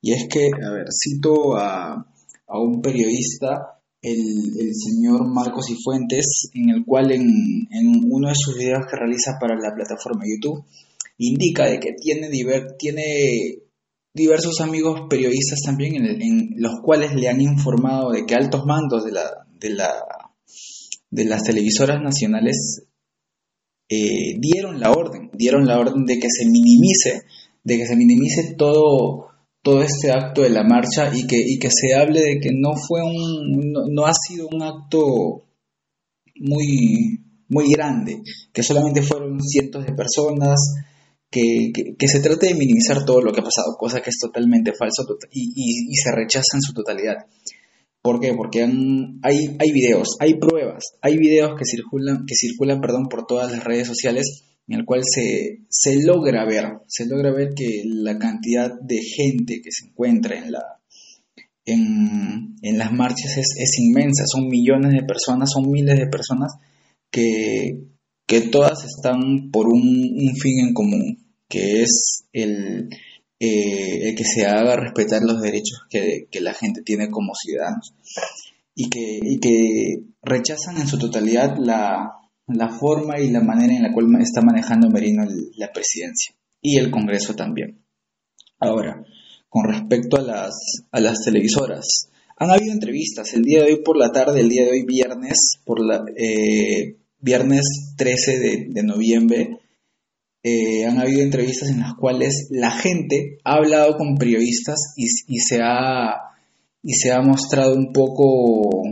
Y 0.00 0.12
es 0.12 0.26
que, 0.28 0.46
a 0.46 0.70
ver, 0.70 0.86
cito 0.90 1.56
a, 1.56 2.06
a 2.46 2.58
un 2.58 2.80
periodista, 2.80 3.80
el, 4.00 4.16
el, 4.60 4.74
señor 4.74 5.26
Marcos 5.26 5.66
Cifuentes, 5.66 6.48
en 6.54 6.70
el 6.70 6.84
cual 6.86 7.12
en, 7.12 7.22
en, 7.70 8.02
uno 8.10 8.28
de 8.28 8.34
sus 8.34 8.56
videos 8.56 8.86
que 8.90 8.96
realiza 8.96 9.38
para 9.38 9.56
la 9.56 9.74
plataforma 9.74 10.24
YouTube, 10.26 10.64
indica 11.18 11.66
de 11.66 11.78
que 11.80 11.92
tiene, 11.92 12.28
tiene 12.78 13.64
diversos 14.12 14.60
amigos 14.60 15.02
periodistas 15.10 15.60
también 15.64 15.96
en, 15.96 16.22
en, 16.22 16.50
los 16.56 16.80
cuales 16.82 17.14
le 17.14 17.28
han 17.28 17.40
informado 17.40 18.12
de 18.12 18.24
que 18.26 18.34
altos 18.34 18.64
mandos 18.64 19.04
de, 19.04 19.12
la, 19.12 19.46
de, 19.58 19.70
la, 19.70 19.92
de 21.10 21.24
las 21.24 21.42
televisoras 21.42 22.00
nacionales 22.02 22.84
eh, 23.88 24.36
dieron 24.38 24.80
la 24.80 24.92
orden, 24.92 25.30
dieron 25.34 25.66
la 25.66 25.78
orden 25.78 26.06
de 26.06 26.18
que 26.18 26.28
se 26.30 26.46
minimice, 26.46 27.22
de 27.64 27.76
que 27.76 27.86
se 27.86 27.96
minimice 27.96 28.54
todo, 28.56 29.28
todo 29.62 29.82
este 29.82 30.10
acto 30.10 30.42
de 30.42 30.50
la 30.50 30.64
marcha 30.64 31.10
y 31.14 31.26
que, 31.26 31.36
y 31.38 31.58
que 31.58 31.70
se 31.70 31.94
hable 31.94 32.20
de 32.20 32.40
que 32.40 32.50
no 32.52 32.72
fue 32.76 33.02
un, 33.02 33.72
no, 33.92 34.06
ha 34.06 34.12
sido 34.14 34.48
un 34.48 34.62
acto 34.62 35.42
muy, 36.36 37.20
muy 37.48 37.70
grande, 37.70 38.22
que 38.52 38.62
solamente 38.62 39.02
fueron 39.02 39.40
cientos 39.42 39.84
de 39.84 39.92
personas, 39.92 40.58
que, 41.34 42.06
se 42.06 42.20
trate 42.20 42.48
de 42.48 42.54
minimizar 42.54 43.04
todo 43.04 43.20
lo 43.20 43.32
que 43.32 43.40
ha 43.40 43.44
pasado, 43.44 43.76
cosa 43.76 44.00
que 44.00 44.10
es 44.10 44.18
totalmente 44.18 44.72
falso 44.78 45.04
y, 45.32 45.52
y, 45.56 45.94
se 45.94 46.12
rechaza 46.12 46.56
en 46.56 46.62
su 46.62 46.72
totalidad. 46.72 47.26
¿Por 48.00 48.20
qué? 48.20 48.34
Porque 48.34 48.62
hay, 48.62 49.56
hay 49.58 49.72
videos, 49.72 50.16
hay 50.20 50.34
pruebas, 50.34 50.84
hay 51.00 51.16
videos 51.16 51.58
que 51.58 51.64
circulan, 51.64 52.24
que 52.26 52.34
circulan 52.34 52.80
perdón, 52.80 53.08
por 53.08 53.26
todas 53.26 53.50
las 53.50 53.64
redes 53.64 53.88
sociales 53.88 54.44
en 54.68 54.78
el 54.78 54.84
cual 54.84 55.02
se, 55.04 55.62
se 55.68 56.02
logra 56.02 56.44
ver, 56.44 56.64
se 56.86 57.06
logra 57.06 57.32
ver 57.32 57.54
que 57.54 57.82
la 57.84 58.18
cantidad 58.18 58.70
de 58.80 59.00
gente 59.02 59.60
que 59.62 59.70
se 59.72 59.88
encuentra 59.88 60.38
en, 60.38 60.52
la, 60.52 60.62
en, 61.64 62.56
en 62.62 62.78
las 62.78 62.92
marchas 62.92 63.36
es, 63.36 63.54
es, 63.58 63.78
inmensa, 63.78 64.24
son 64.26 64.48
millones 64.48 64.92
de 64.92 65.02
personas, 65.02 65.50
son 65.52 65.70
miles 65.70 65.98
de 65.98 66.06
personas 66.06 66.52
que, 67.10 67.80
que 68.26 68.42
todas 68.42 68.84
están 68.84 69.50
por 69.50 69.66
un 69.68 70.34
fin 70.40 70.60
en 70.60 70.72
común, 70.72 71.23
que 71.48 71.82
es 71.82 72.24
el, 72.32 72.88
eh, 73.40 74.08
el 74.08 74.14
que 74.14 74.24
se 74.24 74.46
haga 74.46 74.76
respetar 74.76 75.22
los 75.22 75.40
derechos 75.40 75.82
que, 75.88 76.26
que, 76.30 76.40
la 76.40 76.54
gente 76.54 76.82
tiene 76.82 77.10
como 77.10 77.32
ciudadanos 77.34 77.94
y 78.74 78.88
que, 78.88 79.20
y 79.22 79.38
que 79.38 80.02
rechazan 80.22 80.78
en 80.78 80.86
su 80.86 80.98
totalidad 80.98 81.56
la, 81.58 82.12
la 82.46 82.68
forma 82.68 83.20
y 83.20 83.30
la 83.30 83.40
manera 83.40 83.74
en 83.74 83.82
la 83.82 83.92
cual 83.92 84.06
está 84.20 84.40
manejando 84.42 84.90
Merino 84.90 85.24
la 85.56 85.72
presidencia 85.72 86.34
y 86.60 86.78
el 86.78 86.90
Congreso 86.90 87.34
también. 87.34 87.84
Ahora, 88.58 89.04
con 89.48 89.64
respecto 89.64 90.16
a 90.16 90.22
las, 90.22 90.54
a 90.90 91.00
las 91.00 91.22
televisoras, 91.24 92.08
han 92.36 92.50
habido 92.50 92.72
entrevistas 92.72 93.34
el 93.34 93.42
día 93.42 93.62
de 93.62 93.72
hoy 93.72 93.82
por 93.84 93.96
la 93.96 94.10
tarde, 94.10 94.40
el 94.40 94.48
día 94.48 94.64
de 94.64 94.70
hoy 94.70 94.84
viernes, 94.84 95.60
por 95.64 95.84
la, 95.84 96.04
eh, 96.16 96.96
viernes 97.20 97.94
13 97.96 98.38
de, 98.38 98.66
de 98.70 98.82
noviembre, 98.82 99.60
eh, 100.44 100.84
han 100.84 101.00
habido 101.00 101.22
entrevistas 101.22 101.70
en 101.70 101.80
las 101.80 101.94
cuales 101.94 102.48
la 102.50 102.70
gente 102.70 103.38
ha 103.44 103.54
hablado 103.54 103.96
con 103.96 104.16
periodistas 104.16 104.92
y, 104.94 105.06
y, 105.26 105.38
se, 105.38 105.60
ha, 105.62 106.12
y 106.82 106.92
se 106.92 107.12
ha 107.12 107.22
mostrado 107.22 107.74
un 107.74 107.92
poco 107.92 108.82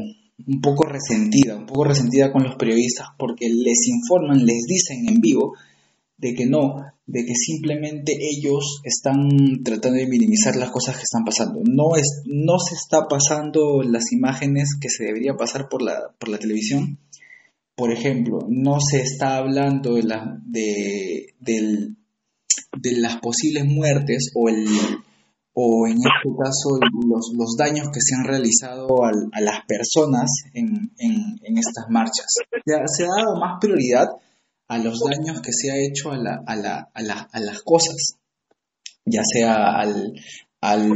un 0.45 0.61
poco 0.61 0.87
resentida, 0.87 1.57
un 1.57 1.67
poco 1.67 1.85
resentida 1.85 2.33
con 2.33 2.43
los 2.43 2.57
periodistas 2.57 3.09
porque 3.19 3.49
les 3.49 3.87
informan, 3.87 4.45
les 4.45 4.63
dicen 4.67 5.07
en 5.07 5.21
vivo 5.21 5.53
de 6.17 6.35
que 6.35 6.47
no, 6.47 6.77
de 7.07 7.25
que 7.25 7.35
simplemente 7.35 8.17
ellos 8.19 8.81
están 8.85 9.63
tratando 9.63 9.99
de 9.99 10.07
minimizar 10.07 10.57
las 10.57 10.71
cosas 10.71 10.97
que 10.97 11.03
están 11.03 11.25
pasando. 11.25 11.61
No, 11.65 11.97
es, 11.97 12.23
no 12.25 12.59
se 12.59 12.75
está 12.75 13.09
pasando 13.09 13.83
las 13.83 14.11
imágenes 14.13 14.77
que 14.81 14.89
se 14.89 15.05
debería 15.05 15.35
pasar 15.35 15.69
por 15.69 15.83
la, 15.83 16.15
por 16.19 16.29
la 16.29 16.39
televisión. 16.39 16.99
Por 17.75 17.93
ejemplo, 17.93 18.39
no 18.49 18.79
se 18.81 19.01
está 19.01 19.37
hablando 19.37 19.95
de, 19.95 20.03
la, 20.03 20.39
de, 20.45 21.35
las 22.97 23.17
posibles 23.17 23.65
muertes 23.65 24.31
o 24.35 24.49
el, 24.49 24.67
o 25.55 25.87
en 25.87 25.97
este 25.97 26.31
caso 26.39 26.79
los, 27.35 27.57
daños 27.57 27.89
que 27.89 28.01
se 28.01 28.15
han 28.15 28.25
realizado 28.25 29.05
al, 29.05 29.29
a 29.33 29.41
las 29.41 29.65
personas 29.67 30.31
en, 30.53 30.93
en, 30.99 31.59
estas 31.59 31.87
marchas. 31.89 32.27
Se 32.65 33.05
ha, 33.05 33.09
dado 33.09 33.41
más 33.41 33.59
prioridad 33.61 34.07
a 34.69 34.79
los 34.79 35.01
daños 35.01 35.41
que 35.41 35.53
se 35.53 35.71
ha 35.71 35.77
hecho 35.77 36.11
a, 36.11 36.19
la, 36.19 36.43
a, 36.47 36.57
la, 36.57 36.91
a, 36.93 37.03
la, 37.03 37.29
a 37.33 37.41
las 37.41 37.63
cosas, 37.63 38.17
ya 39.07 39.23
sea 39.25 39.77
al, 39.81 40.13
al, 40.61 40.91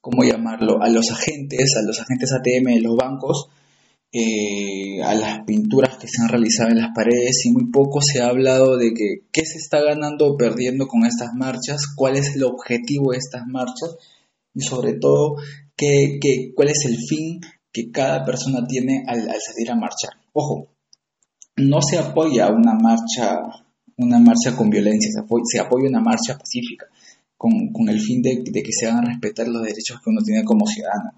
¿cómo 0.00 0.24
llamarlo?, 0.24 0.82
a 0.82 0.88
los 0.88 1.10
agentes, 1.10 1.74
a 1.76 1.86
los 1.86 2.00
agentes 2.00 2.32
ATM 2.32 2.74
de 2.74 2.80
los 2.80 2.96
bancos, 2.96 3.48
eh, 4.12 5.02
a 5.04 5.14
las 5.14 5.44
pinturas 5.44 5.96
que 5.96 6.08
se 6.08 6.22
han 6.22 6.28
realizado 6.28 6.70
en 6.70 6.78
las 6.78 6.92
paredes 6.94 7.46
y 7.46 7.52
muy 7.52 7.70
poco 7.70 8.00
se 8.02 8.20
ha 8.20 8.26
hablado 8.26 8.76
de 8.76 8.92
que 8.92 9.22
qué 9.30 9.44
se 9.44 9.58
está 9.58 9.80
ganando 9.82 10.26
o 10.26 10.36
perdiendo 10.36 10.88
con 10.88 11.04
estas 11.04 11.32
marchas, 11.34 11.82
cuál 11.94 12.16
es 12.16 12.34
el 12.34 12.42
objetivo 12.42 13.12
de 13.12 13.18
estas 13.18 13.46
marchas 13.46 13.96
y 14.52 14.62
sobre 14.62 14.94
todo 14.94 15.36
qué, 15.76 16.18
qué, 16.20 16.52
cuál 16.54 16.70
es 16.70 16.84
el 16.86 16.96
fin 16.96 17.40
que 17.72 17.92
cada 17.92 18.24
persona 18.24 18.66
tiene 18.66 19.04
al, 19.06 19.22
salir 19.40 19.70
a 19.70 19.76
marchar. 19.76 20.10
Ojo, 20.32 20.66
no 21.56 21.80
se 21.80 21.98
apoya 21.98 22.48
una 22.48 22.74
marcha, 22.74 23.40
una 23.96 24.18
marcha 24.18 24.56
con 24.56 24.70
violencia, 24.70 25.10
se 25.12 25.20
apoya, 25.20 25.44
se 25.46 25.60
apoya 25.60 25.88
una 25.88 26.00
marcha 26.00 26.36
pacífica 26.36 26.86
con, 27.36 27.72
con 27.72 27.88
el 27.88 28.00
fin 28.00 28.20
de, 28.22 28.42
de, 28.44 28.62
que 28.62 28.72
se 28.72 28.86
hagan 28.86 29.06
respetar 29.06 29.46
los 29.46 29.62
derechos 29.62 30.00
que 30.02 30.10
uno 30.10 30.20
tiene 30.22 30.44
como 30.44 30.66
ciudadano. 30.66 31.12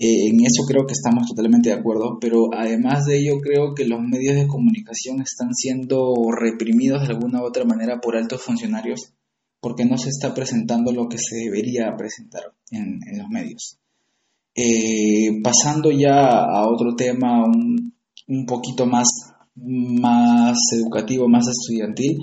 Eh, 0.00 0.28
en 0.28 0.40
eso 0.44 0.62
creo 0.64 0.86
que 0.86 0.92
estamos 0.92 1.26
totalmente 1.28 1.70
de 1.70 1.74
acuerdo, 1.74 2.18
pero 2.20 2.50
además 2.56 3.04
de 3.06 3.18
ello 3.18 3.40
creo 3.40 3.74
que 3.74 3.84
los 3.84 4.00
medios 4.00 4.36
de 4.36 4.46
comunicación 4.46 5.20
están 5.20 5.52
siendo 5.54 6.14
reprimidos 6.30 7.02
de 7.02 7.14
alguna 7.14 7.42
u 7.42 7.46
otra 7.46 7.64
manera 7.64 8.00
por 8.00 8.16
altos 8.16 8.42
funcionarios 8.42 9.12
porque 9.60 9.84
no 9.84 9.98
se 9.98 10.10
está 10.10 10.32
presentando 10.34 10.92
lo 10.92 11.08
que 11.08 11.18
se 11.18 11.36
debería 11.36 11.96
presentar 11.96 12.42
en, 12.70 13.00
los 13.18 13.28
medios. 13.28 13.78
Eh, 14.54 15.40
pasando 15.42 15.90
ya 15.90 16.44
a 16.44 16.68
otro 16.68 16.94
tema 16.94 17.44
un, 17.44 17.92
un, 18.28 18.46
poquito 18.46 18.86
más, 18.86 19.08
más 19.56 20.56
educativo, 20.76 21.28
más 21.28 21.48
estudiantil, 21.48 22.18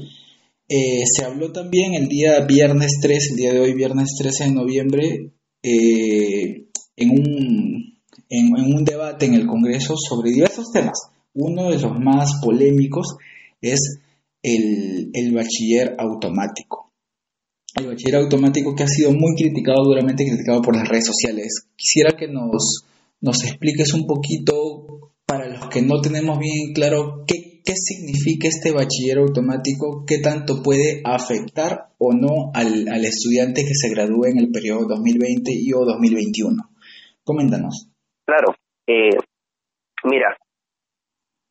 eh, 0.70 1.04
se 1.06 1.26
habló 1.26 1.52
también 1.52 1.94
el 1.94 2.08
día 2.08 2.40
viernes 2.46 3.00
3, 3.02 3.32
el 3.32 3.36
día 3.36 3.52
de 3.52 3.60
hoy, 3.60 3.74
viernes 3.74 4.16
13 4.18 4.46
de 4.46 4.52
noviembre, 4.52 5.34
en 6.98 7.10
un, 7.10 7.65
en, 8.30 8.54
un 8.54 8.84
debate 8.84 9.26
en 9.26 9.36
el 9.36 9.48
Congreso 9.48 9.96
sobre 9.98 10.32
diversos 10.32 10.72
temas. 10.72 10.98
Uno 11.34 11.70
de 11.70 11.80
los 11.80 12.00
más 12.00 12.40
polémicos 12.42 13.18
es 13.62 14.00
el, 14.42 15.32
bachiller 15.34 15.96
automático. 15.98 16.92
El 17.76 17.88
bachiller 17.88 18.16
automático 18.16 18.76
que 18.76 18.84
ha 18.84 18.88
sido 18.88 19.12
muy 19.12 19.36
criticado, 19.36 19.84
duramente 19.84 20.26
criticado 20.26 20.62
por 20.62 20.76
las 20.76 20.88
redes 20.88 21.06
sociales. 21.06 21.68
Quisiera 21.76 22.16
que 22.18 22.28
nos, 22.28 22.86
nos 23.22 23.44
expliques 23.44 23.94
un 23.94 24.06
poquito, 24.06 25.12
para 25.26 25.50
los 25.50 25.68
que 25.68 25.82
no 25.82 26.00
tenemos 26.02 26.40
bien 26.40 26.74
claro, 26.74 27.26
qué, 27.28 27.54
significa 27.74 28.48
este 28.48 28.72
bachiller 28.72 29.18
automático, 29.18 30.06
qué 30.06 30.20
tanto 30.20 30.62
puede 30.62 31.02
afectar 31.04 31.96
o 31.98 32.14
no 32.14 32.52
al, 32.54 32.88
al 32.88 33.04
estudiante 33.04 33.64
que 33.64 33.74
se 33.74 33.90
gradúe 33.90 34.26
en 34.26 34.38
el 34.38 34.52
periodo 34.52 34.88
2020 34.88 35.52
y 35.52 35.74
o 35.74 35.84
2021. 35.84 36.70
Coméntanos. 37.24 37.90
Claro. 38.26 38.56
Eh, 38.88 39.18
mira, 40.04 40.36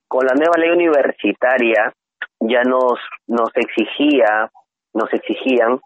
con 0.08 0.26
la 0.26 0.34
nueva 0.34 0.56
ley 0.58 0.70
universitaria 0.70 1.92
ya 2.40 2.62
nos, 2.62 3.00
nos 3.26 3.50
exigía, 3.56 4.50
nos 4.92 5.12
exigían, 5.12 5.80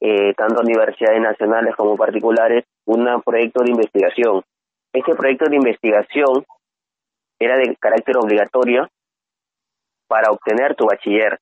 eh, 0.00 0.34
tanto 0.34 0.60
universidades 0.60 1.20
nacionales 1.20 1.74
como 1.76 1.96
particulares, 1.96 2.64
un 2.86 3.22
proyecto 3.22 3.62
de 3.64 3.70
investigación. 3.70 4.42
Este 4.92 5.14
proyecto 5.14 5.46
de 5.46 5.56
investigación 5.56 6.44
era 7.38 7.56
de 7.56 7.74
carácter 7.76 8.16
obligatorio 8.18 8.88
para 10.06 10.30
obtener 10.30 10.74
tu 10.74 10.86
bachiller. 10.86 11.38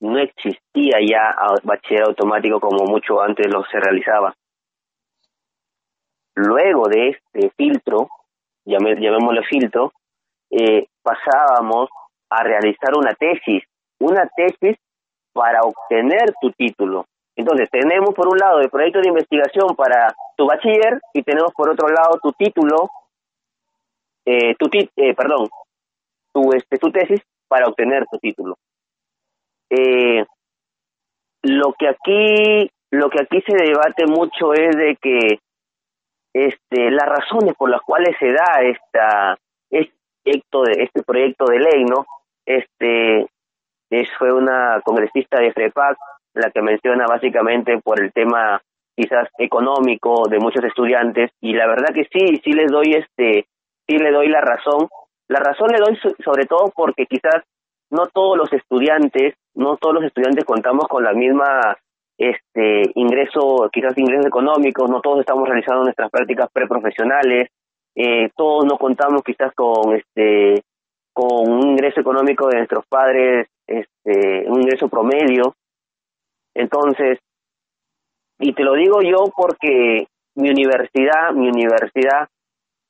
No 0.00 0.18
existía 0.18 0.98
ya 1.00 1.34
bachiller 1.62 2.04
automático 2.04 2.60
como 2.60 2.84
mucho 2.84 3.20
antes 3.20 3.46
lo 3.52 3.64
se 3.64 3.80
realizaba. 3.80 4.34
Luego 6.38 6.88
de 6.88 7.08
este 7.10 7.50
filtro, 7.56 8.08
llamémoslo 8.64 9.42
filtro, 9.42 9.92
eh, 10.50 10.86
pasábamos 11.02 11.90
a 12.30 12.44
realizar 12.44 12.96
una 12.96 13.14
tesis, 13.14 13.64
una 14.00 14.28
tesis 14.36 14.76
para 15.32 15.62
obtener 15.62 16.32
tu 16.40 16.52
título. 16.52 17.06
Entonces, 17.36 17.68
tenemos 17.70 18.14
por 18.14 18.28
un 18.28 18.38
lado 18.38 18.60
el 18.60 18.70
proyecto 18.70 19.00
de 19.00 19.08
investigación 19.08 19.74
para 19.76 20.14
tu 20.36 20.46
bachiller 20.46 21.00
y 21.14 21.22
tenemos 21.24 21.52
por 21.54 21.70
otro 21.70 21.88
lado 21.88 22.18
tu 22.22 22.32
título, 22.32 22.90
eh, 24.26 24.54
tu 24.58 24.68
eh, 24.74 25.14
perdón, 25.14 25.48
tu, 26.32 26.52
este, 26.52 26.78
tu 26.78 26.90
tesis 26.92 27.20
para 27.48 27.66
obtener 27.66 28.06
tu 28.10 28.18
título. 28.18 28.56
eh, 29.70 30.24
lo 31.42 31.72
que 31.78 31.88
aquí 31.88 32.70
lo 32.90 33.10
que 33.10 33.22
aquí 33.22 33.42
se 33.42 33.56
debate 33.56 34.06
mucho 34.06 34.54
es 34.54 34.76
de 34.76 34.96
que 35.00 35.40
este 36.46 36.90
las 36.90 37.08
razones 37.08 37.54
por 37.56 37.70
las 37.70 37.80
cuales 37.82 38.16
se 38.18 38.32
da 38.32 38.60
esta 38.62 39.36
este 39.70 39.92
este 40.24 41.02
proyecto 41.02 41.46
de 41.46 41.58
ley 41.58 41.84
no 41.84 42.06
este 42.46 43.26
es, 43.90 44.08
fue 44.18 44.32
una 44.32 44.80
congresista 44.84 45.40
de 45.40 45.52
FREPAC 45.52 45.96
la 46.34 46.50
que 46.50 46.62
menciona 46.62 47.06
básicamente 47.06 47.78
por 47.78 48.00
el 48.00 48.12
tema 48.12 48.60
quizás 48.94 49.28
económico 49.38 50.28
de 50.28 50.38
muchos 50.38 50.64
estudiantes 50.64 51.30
y 51.40 51.54
la 51.54 51.66
verdad 51.66 51.94
que 51.94 52.04
sí 52.12 52.40
sí 52.44 52.52
les 52.52 52.70
doy 52.70 52.94
este 52.94 53.46
sí 53.86 53.98
le 53.98 54.10
doy 54.10 54.28
la 54.28 54.40
razón. 54.40 54.88
La 55.28 55.40
razón 55.40 55.68
le 55.68 55.78
doy 55.78 55.98
sobre 56.24 56.46
todo 56.46 56.72
porque 56.74 57.06
quizás 57.06 57.44
no 57.90 58.06
todos 58.06 58.36
los 58.36 58.52
estudiantes 58.52 59.34
no 59.54 59.76
todos 59.76 59.94
los 59.94 60.04
estudiantes 60.04 60.44
contamos 60.44 60.86
con 60.88 61.04
la 61.04 61.12
misma 61.12 61.76
este 62.18 62.82
ingreso 62.96 63.70
quizás 63.72 63.96
ingresos 63.96 64.26
económicos 64.26 64.90
no 64.90 65.00
todos 65.00 65.20
estamos 65.20 65.48
realizando 65.48 65.84
nuestras 65.84 66.10
prácticas 66.10 66.48
preprofesionales 66.52 67.48
eh, 67.94 68.30
todos 68.36 68.64
no 68.64 68.76
contamos 68.76 69.22
quizás 69.24 69.52
con 69.54 69.96
este 69.96 70.62
con 71.12 71.50
un 71.50 71.68
ingreso 71.68 72.00
económico 72.00 72.48
de 72.48 72.58
nuestros 72.58 72.84
padres 72.86 73.48
este 73.66 74.48
un 74.48 74.62
ingreso 74.62 74.88
promedio. 74.88 75.56
Entonces 76.54 77.18
y 78.38 78.52
te 78.52 78.62
lo 78.62 78.74
digo 78.74 79.02
yo 79.02 79.32
porque 79.36 80.06
mi 80.36 80.50
universidad 80.50 81.32
mi 81.34 81.48
universidad 81.48 82.28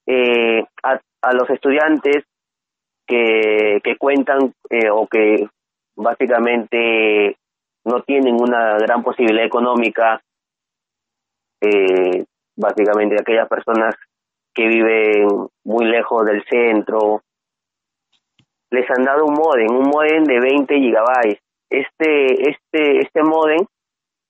eh, 0.06 0.62
a, 0.82 1.32
los 1.32 1.48
estudiantes 1.50 2.24
que, 3.06 3.80
que 3.82 3.96
cuentan 3.96 4.52
eh, 4.70 4.90
o 4.90 5.06
que 5.06 5.48
básicamente 5.96 7.36
no 7.88 8.02
tienen 8.02 8.34
una 8.34 8.76
gran 8.78 9.02
posibilidad 9.02 9.44
económica, 9.44 10.20
eh, 11.60 12.24
básicamente 12.56 13.16
aquellas 13.20 13.48
personas 13.48 13.94
que 14.54 14.66
viven 14.66 15.48
muy 15.64 15.86
lejos 15.86 16.26
del 16.26 16.44
centro, 16.44 17.22
les 18.70 18.88
han 18.90 19.04
dado 19.04 19.24
un 19.24 19.34
modem, 19.34 19.70
un 19.70 19.88
modem 19.88 20.24
de 20.24 20.40
20 20.40 20.74
gigabytes. 20.78 21.40
Este, 21.70 22.50
este, 22.50 23.00
este 23.00 23.22
modem 23.22 23.64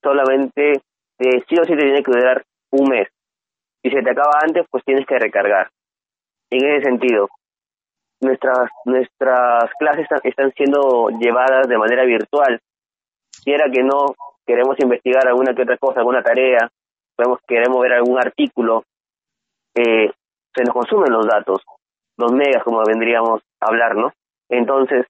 solamente 0.02 0.72
eh, 1.18 1.42
sí 1.48 1.56
o 1.60 1.64
sí 1.64 1.74
te 1.74 1.82
tiene 1.82 2.02
que 2.02 2.12
durar 2.12 2.44
un 2.72 2.88
mes. 2.88 3.08
Si 3.82 3.90
se 3.90 4.02
te 4.02 4.10
acaba 4.10 4.40
antes, 4.42 4.66
pues 4.70 4.84
tienes 4.84 5.06
que 5.06 5.18
recargar. 5.18 5.68
En 6.50 6.64
ese 6.66 6.84
sentido, 6.84 7.28
nuestras 8.20 8.68
nuestras 8.84 9.70
clases 9.78 10.06
están 10.24 10.52
siendo 10.52 11.08
llevadas 11.10 11.68
de 11.68 11.78
manera 11.78 12.04
virtual. 12.04 12.60
Si 13.42 13.50
era 13.50 13.70
que 13.70 13.82
no 13.82 14.14
queremos 14.46 14.76
investigar 14.80 15.26
alguna 15.26 15.54
que 15.54 15.62
otra 15.62 15.78
cosa, 15.78 16.00
alguna 16.00 16.22
tarea, 16.22 16.70
queremos 17.46 17.80
ver 17.80 17.92
algún 17.92 18.18
artículo, 18.18 18.84
eh, 19.74 20.10
se 20.54 20.64
nos 20.64 20.74
consumen 20.74 21.12
los 21.12 21.26
datos, 21.26 21.62
los 22.16 22.32
megas 22.32 22.62
como 22.64 22.82
vendríamos 22.84 23.42
a 23.60 23.66
hablar, 23.66 23.96
¿no? 23.96 24.12
Entonces, 24.48 25.06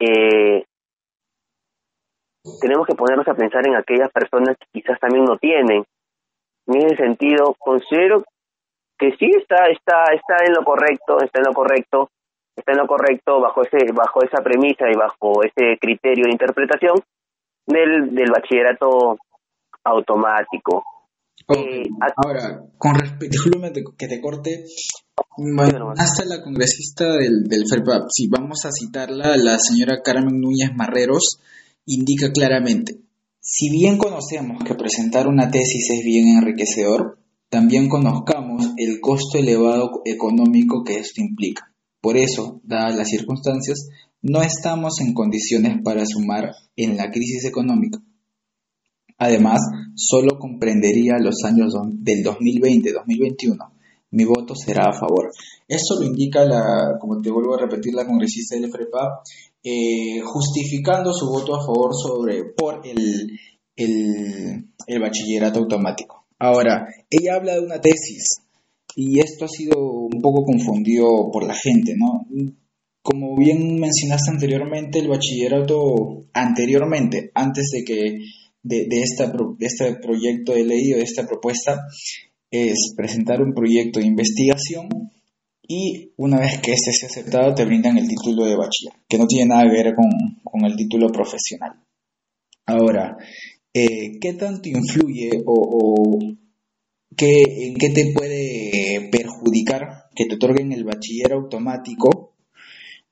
eh, 0.00 0.64
tenemos 2.60 2.86
que 2.86 2.94
ponernos 2.94 3.26
a 3.28 3.34
pensar 3.34 3.66
en 3.66 3.76
aquellas 3.76 4.10
personas 4.10 4.56
que 4.58 4.66
quizás 4.80 4.98
también 5.00 5.24
no 5.24 5.36
tienen. 5.36 5.84
En 6.66 6.76
ese 6.76 6.96
sentido, 6.96 7.54
considero 7.58 8.22
que 8.98 9.16
sí 9.16 9.30
está 9.36 9.66
está 9.68 10.04
está 10.14 10.44
en 10.44 10.54
lo 10.54 10.64
correcto 10.64 11.18
está 11.22 11.40
en 11.40 11.46
lo 11.46 11.52
correcto 11.52 12.10
está 12.56 12.72
en 12.72 12.78
lo 12.78 12.86
correcto 12.86 13.40
bajo 13.40 13.62
ese 13.62 13.92
bajo 13.92 14.22
esa 14.24 14.42
premisa 14.42 14.86
y 14.90 14.96
bajo 14.96 15.42
ese 15.44 15.78
criterio 15.78 16.24
de 16.24 16.32
interpretación 16.32 16.96
del 17.66 18.14
del 18.14 18.30
bachillerato 18.30 19.18
automático. 19.84 20.82
Eh, 21.48 21.84
ahora 22.16 22.62
con 22.76 22.94
respecto 22.94 23.38
que 23.96 24.08
te 24.08 24.20
corte 24.20 24.64
hasta 25.96 26.24
la 26.24 26.42
congresista 26.42 27.12
del, 27.12 27.44
del 27.44 27.66
FERPAP, 27.68 28.08
si 28.10 28.28
vamos 28.28 28.64
a 28.64 28.70
citarla, 28.72 29.36
la 29.36 29.58
señora 29.58 30.00
Carmen 30.02 30.40
Núñez 30.40 30.74
Marreros 30.74 31.40
indica 31.84 32.32
claramente, 32.32 32.96
si 33.40 33.70
bien 33.70 33.96
conocemos 33.96 34.64
que 34.64 34.74
presentar 34.74 35.28
una 35.28 35.50
tesis 35.50 35.90
es 35.90 36.04
bien 36.04 36.36
enriquecedor, 36.36 37.18
también 37.48 37.88
conozcamos 37.88 38.72
el 38.76 39.00
costo 39.00 39.38
elevado 39.38 40.02
económico 40.04 40.82
que 40.84 40.98
esto 40.98 41.20
implica. 41.20 41.70
Por 42.06 42.16
eso, 42.16 42.60
dadas 42.62 42.94
las 42.94 43.08
circunstancias, 43.08 43.88
no 44.22 44.40
estamos 44.40 45.00
en 45.00 45.12
condiciones 45.12 45.82
para 45.82 46.06
sumar 46.06 46.52
en 46.76 46.96
la 46.96 47.10
crisis 47.10 47.44
económica. 47.44 47.98
Además, 49.18 49.58
solo 49.96 50.38
comprendería 50.38 51.14
los 51.18 51.42
años 51.42 51.72
del 51.94 52.24
2020-2021. 52.24 53.56
Mi 54.12 54.24
voto 54.24 54.54
será 54.54 54.90
a 54.90 54.92
favor. 54.92 55.32
Esto 55.66 55.98
lo 55.98 56.06
indica, 56.06 56.44
la, 56.44 56.96
como 57.00 57.20
te 57.20 57.32
vuelvo 57.32 57.56
a 57.56 57.62
repetir, 57.62 57.92
la 57.92 58.06
congresista 58.06 58.54
del 58.54 58.70
FREPA, 58.70 59.22
eh, 59.64 60.20
justificando 60.22 61.12
su 61.12 61.26
voto 61.26 61.56
a 61.56 61.66
favor 61.66 61.90
sobre, 61.92 62.44
por 62.56 62.86
el, 62.86 63.36
el 63.74 65.00
bachillerato 65.00 65.58
automático. 65.58 66.24
Ahora, 66.38 66.86
ella 67.10 67.34
habla 67.34 67.54
de 67.54 67.66
una 67.66 67.80
tesis 67.80 68.45
y 68.94 69.20
esto 69.20 69.44
ha 69.44 69.48
sido 69.48 69.78
un 69.78 70.20
poco 70.22 70.44
confundido 70.44 71.30
por 71.32 71.46
la 71.46 71.54
gente, 71.54 71.94
¿no? 71.96 72.26
Como 73.02 73.36
bien 73.36 73.78
mencionaste 73.78 74.30
anteriormente, 74.30 74.98
el 74.98 75.08
bachillerato 75.08 76.24
anteriormente, 76.32 77.30
antes 77.34 77.70
de 77.72 77.84
que 77.84 78.18
de, 78.62 79.00
esta, 79.00 79.28
de 79.28 79.66
este 79.66 79.94
proyecto 79.96 80.52
de 80.52 80.64
ley 80.64 80.92
o 80.92 80.96
de 80.96 81.04
esta 81.04 81.26
propuesta, 81.26 81.86
es 82.50 82.94
presentar 82.96 83.40
un 83.42 83.54
proyecto 83.54 84.00
de 84.00 84.06
investigación 84.06 84.88
y 85.68 86.12
una 86.16 86.38
vez 86.38 86.60
que 86.60 86.72
este 86.72 86.92
sea 86.92 87.08
aceptado 87.08 87.54
te 87.54 87.64
brindan 87.64 87.98
el 87.98 88.08
título 88.08 88.44
de 88.44 88.56
bachiller, 88.56 88.94
que 89.08 89.18
no 89.18 89.26
tiene 89.26 89.46
nada 89.46 89.64
que 89.64 89.82
ver 89.82 89.94
con, 89.94 90.06
con 90.42 90.64
el 90.64 90.76
título 90.76 91.08
profesional. 91.08 91.80
Ahora, 92.66 93.16
eh, 93.72 94.18
¿qué 94.20 94.32
tanto 94.34 94.68
influye 94.68 95.42
o, 95.44 96.18
qué, 97.16 97.42
en 97.66 97.74
qué 97.74 97.90
te 97.90 98.12
puede 98.12 99.08
perjudicar 99.10 100.06
que 100.14 100.26
te 100.26 100.34
otorguen 100.36 100.72
el 100.72 100.84
bachiller 100.84 101.32
automático? 101.32 102.34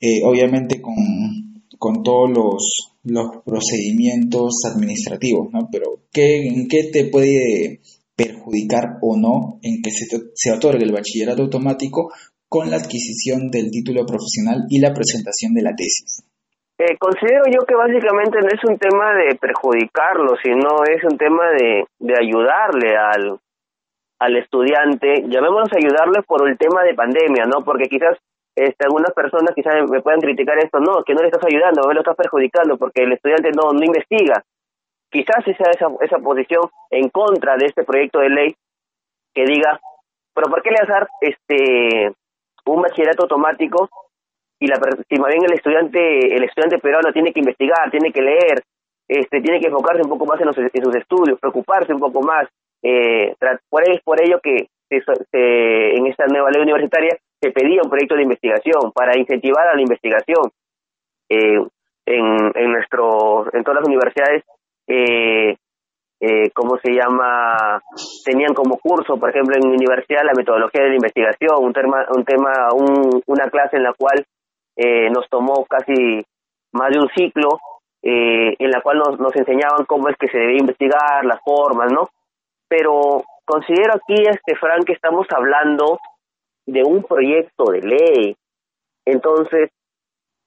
Eh, 0.01 0.21
obviamente 0.25 0.81
con, 0.81 2.03
todos 2.03 2.31
los, 2.31 2.99
los, 3.05 3.43
procedimientos 3.45 4.63
administrativos, 4.65 5.49
¿no? 5.53 5.69
Pero 5.71 6.03
¿qué, 6.13 6.47
¿en 6.47 6.69
qué 6.69 6.91
te 6.93 7.07
puede 7.07 7.81
perjudicar 8.17 8.99
o 9.03 9.17
no 9.17 9.59
en 9.63 9.83
que 9.83 9.91
se, 9.91 10.07
se 10.35 10.53
otorgue 10.53 10.85
el 10.85 10.93
bachillerato 10.93 11.43
automático 11.43 12.13
con 12.49 12.71
la 12.71 12.77
adquisición 12.77 13.51
del 13.51 13.71
título 13.71 14.07
profesional 14.07 14.65
y 14.71 14.79
la 14.81 14.93
presentación 14.93 15.53
de 15.55 15.63
la 15.63 15.75
tesis? 15.75 16.25
Eh, 16.79 16.97
considero 16.99 17.45
yo 17.47 17.65
que 17.67 17.75
básicamente 17.75 18.39
no 18.41 18.49
es 18.49 18.65
un 18.69 18.77
tema 18.79 19.15
de 19.15 19.37
perjudicarlo, 19.37 20.35
sino 20.43 20.83
es 20.85 21.05
un 21.05 21.17
tema 21.17 21.51
de, 21.51 21.85
de 22.01 22.15
ayudarle 22.19 22.97
al, 22.97 23.39
al 24.19 24.37
estudiante, 24.37 25.25
llamémoslos 25.29 25.73
ayudarle 25.73 26.23
por 26.23 26.49
el 26.49 26.57
tema 26.57 26.83
de 26.83 26.95
pandemia, 26.95 27.45
¿no? 27.47 27.65
Porque 27.65 27.89
quizás 27.89 28.17
este, 28.55 28.85
algunas 28.85 29.13
personas 29.13 29.55
quizás 29.55 29.75
me 29.91 30.01
puedan 30.01 30.21
criticar 30.21 30.59
esto, 30.59 30.79
no, 30.79 31.03
que 31.05 31.15
no 31.15 31.23
le 31.23 31.29
estás 31.29 31.45
ayudando, 31.45 31.83
no 31.83 31.93
lo 31.93 32.01
estás 32.01 32.17
perjudicando 32.17 32.77
porque 32.77 33.03
el 33.03 33.13
estudiante 33.13 33.51
no, 33.51 33.73
no 33.73 33.85
investiga. 33.85 34.43
Quizás 35.11 35.47
esa, 35.47 35.71
esa, 35.71 35.89
esa 36.01 36.19
posición 36.19 36.63
en 36.91 37.09
contra 37.09 37.57
de 37.57 37.67
este 37.67 37.85
proyecto 37.85 38.21
de 38.21 38.31
ley 38.31 38.57
que 39.35 39.45
diga, 39.45 39.81
pero 40.35 40.49
¿por 40.49 40.63
qué 40.63 40.71
le 40.71 40.87
dar 40.87 41.09
este, 41.21 42.13
un 42.67 42.83
bachillerato 42.83 43.25
automático 43.25 43.89
y 44.59 44.67
la 44.67 44.77
si 45.09 45.17
más 45.19 45.31
bien 45.31 45.45
el 45.45 45.53
estudiante 45.53 46.35
el 46.35 46.45
estudiante 46.45 46.79
peruano 46.79 47.13
tiene 47.13 47.33
que 47.33 47.41
investigar 47.41 47.91
tiene 47.91 48.13
que 48.13 48.23
leer 48.23 48.63
este 49.09 49.41
tiene 49.41 49.61
que 49.61 49.67
enfocarse 49.67 50.03
un 50.03 50.09
poco 50.09 50.27
más 50.27 50.41
en, 50.41 50.53
sus 50.53 50.95
estudios 50.95 51.41
preocuparse 51.41 51.93
un 51.93 52.01
poco 52.01 52.23
más 52.23 52.49
eh, 52.85 53.35
por 53.69 53.89
ello 53.89 54.01
por 54.05 54.23
ello 54.23 54.41
que 54.41 54.69
en 54.91 56.07
esta 56.07 56.27
nueva 56.27 56.51
ley 56.51 56.63
universitaria 56.63 57.19
se 57.41 57.51
pedía 57.51 57.81
un 57.83 57.91
proyecto 57.91 58.15
de 58.15 58.23
investigación 58.23 58.93
para 58.93 59.19
incentivar 59.19 59.67
a 59.67 59.75
la 59.75 59.83
investigación 59.83 60.53
eh, 61.29 61.59
en, 62.07 62.53
en 62.55 62.73
nuestro 62.73 63.47
en 63.53 63.65
todas 63.65 63.81
las 63.81 63.89
universidades 63.89 64.45
eh, 64.87 65.57
eh, 66.21 66.51
¿cómo 66.55 66.79
se 66.79 66.93
llama? 66.93 67.83
Tenían 68.25 68.55
como 68.55 68.79
curso, 68.79 69.19
por 69.19 69.29
ejemplo, 69.29 69.57
en 69.57 69.69
universidad 69.69 70.23
la 70.25 70.33
metodología 70.35 70.83
de 70.83 70.91
la 70.91 70.95
investigación, 70.95 71.57
un 71.61 71.73
tema, 71.73 72.07
un 72.17 72.25
tema, 72.25 72.69
un, 72.73 73.23
una 73.27 73.51
clase 73.51 73.77
en 73.77 73.83
la 73.83 73.93
cual 73.93 74.25
eh, 74.77 75.11
nos 75.11 75.29
tomó 75.29 75.67
casi 75.67 76.25
más 76.73 76.91
de 76.91 76.99
un 76.99 77.09
ciclo 77.15 77.59
eh, 78.03 78.55
en 78.59 78.71
la 78.71 78.81
cual 78.81 78.99
nos, 78.99 79.21
nos 79.21 79.37
enseñaban 79.37 79.85
cómo 79.87 80.09
es 80.09 80.17
que 80.17 80.29
se 80.29 80.39
debe 80.39 80.57
investigar, 80.57 81.25
las 81.25 81.41
formas, 81.45 81.93
¿no? 81.93 82.09
Pero 82.69 83.25
considero 83.45 83.95
aquí, 83.95 84.23
este 84.23 84.57
Frank, 84.57 84.85
que 84.87 84.95
estamos 84.95 85.27
hablando 85.31 85.99
de 86.67 86.83
un 86.83 87.03
proyecto 87.03 87.65
de 87.73 87.81
ley. 87.81 88.37
Entonces, 89.05 89.71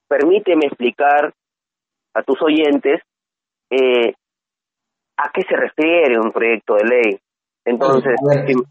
permíteme 0.08 0.66
explicar 0.66 1.32
a 2.14 2.22
tus 2.22 2.40
oyentes 2.42 3.00
eh, 3.70 4.14
a 5.16 5.30
qué 5.32 5.42
se 5.48 5.56
refiere 5.56 6.18
un 6.18 6.32
proyecto 6.32 6.74
de 6.74 6.84
ley. 6.84 7.20
Entonces, 7.64 8.14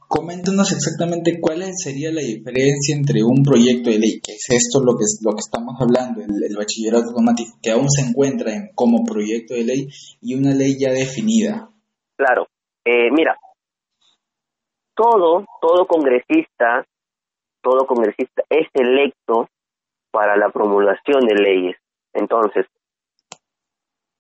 coméntanos 0.08 0.72
exactamente 0.72 1.40
cuál 1.40 1.62
sería 1.76 2.12
la 2.12 2.22
diferencia 2.22 2.96
entre 2.96 3.24
un 3.24 3.44
proyecto 3.44 3.92
de 3.92 4.00
ley, 4.00 4.20
que 4.22 4.32
es 4.32 4.48
esto 4.50 4.84
lo 4.84 4.98
que, 4.98 5.06
lo 5.22 5.34
que 5.34 5.42
estamos 5.42 5.76
hablando, 5.80 6.22
el, 6.22 6.58
bachillerato 6.58 7.10
automático, 7.10 7.60
que 7.62 7.70
aún 7.70 7.92
se 7.92 8.02
encuentra 8.02 8.56
en, 8.56 8.72
como 8.74 9.06
proyecto 9.06 9.54
de 9.54 9.66
ley, 9.66 9.88
y 10.20 10.34
una 10.34 10.56
ley 10.56 10.80
ya 10.80 10.92
definida. 10.92 11.70
Claro, 12.16 12.48
eh, 12.90 13.12
mira, 13.12 13.38
todo, 14.96 15.44
todo 15.60 15.86
congresista, 15.88 16.86
todo 17.62 17.86
congresista 17.86 18.44
es 18.50 18.70
electo 18.74 19.50
para 20.10 20.38
la 20.38 20.48
promulgación 20.48 21.26
de 21.26 21.36
leyes. 21.36 21.78
Entonces, 22.14 22.66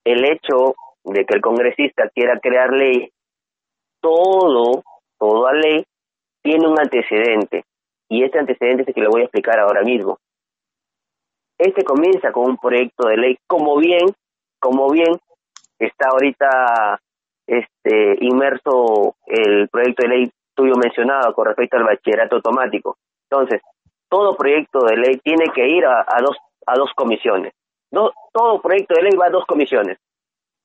el 0.03 0.25
hecho 0.25 0.75
de 1.06 1.25
que 1.25 1.36
el 1.36 1.41
congresista 1.41 2.10
quiera 2.10 2.41
crear 2.41 2.73
ley, 2.73 3.10
todo, 4.01 4.84
toda 5.17 5.53
ley, 5.53 5.86
tiene 6.43 6.67
un 6.67 6.77
antecedente. 6.77 7.63
Y 8.10 8.25
este 8.25 8.39
antecedente 8.39 8.82
es 8.82 8.89
el 8.89 8.93
que 8.93 9.01
le 9.01 9.08
voy 9.08 9.21
a 9.21 9.25
explicar 9.25 9.62
ahora 9.62 9.82
mismo. 9.82 10.17
Este 11.58 11.86
comienza 11.86 12.34
con 12.34 12.49
un 12.49 12.58
proyecto 12.58 13.08
de 13.08 13.15
ley, 13.15 13.38
como 13.47 13.77
bien, 13.77 14.13
como 14.60 14.89
bien 14.91 15.17
está 15.80 16.10
ahorita 16.10 16.99
este 17.47 18.17
inmerso 18.21 19.15
el 19.25 19.69
proyecto 19.69 20.03
de 20.03 20.10
ley 20.10 20.31
tuyo 20.53 20.73
mencionado 20.75 21.33
con 21.33 21.45
respecto 21.45 21.77
al 21.77 21.86
bachillerato 21.86 22.36
automático. 22.36 22.97
Entonces, 23.29 23.62
todo 24.10 24.36
proyecto 24.36 24.79
de 24.86 24.97
ley 24.97 25.17
tiene 25.23 25.45
que 25.53 25.67
ir 25.67 25.86
a, 25.86 26.05
dos 26.21 26.38
a 26.65 26.75
dos 26.75 26.91
comisiones. 26.95 27.53
todo 27.89 28.62
proyecto 28.62 28.95
de 28.95 29.03
ley 29.03 29.15
va 29.15 29.27
a 29.27 29.29
dos 29.29 29.45
comisiones 29.45 29.97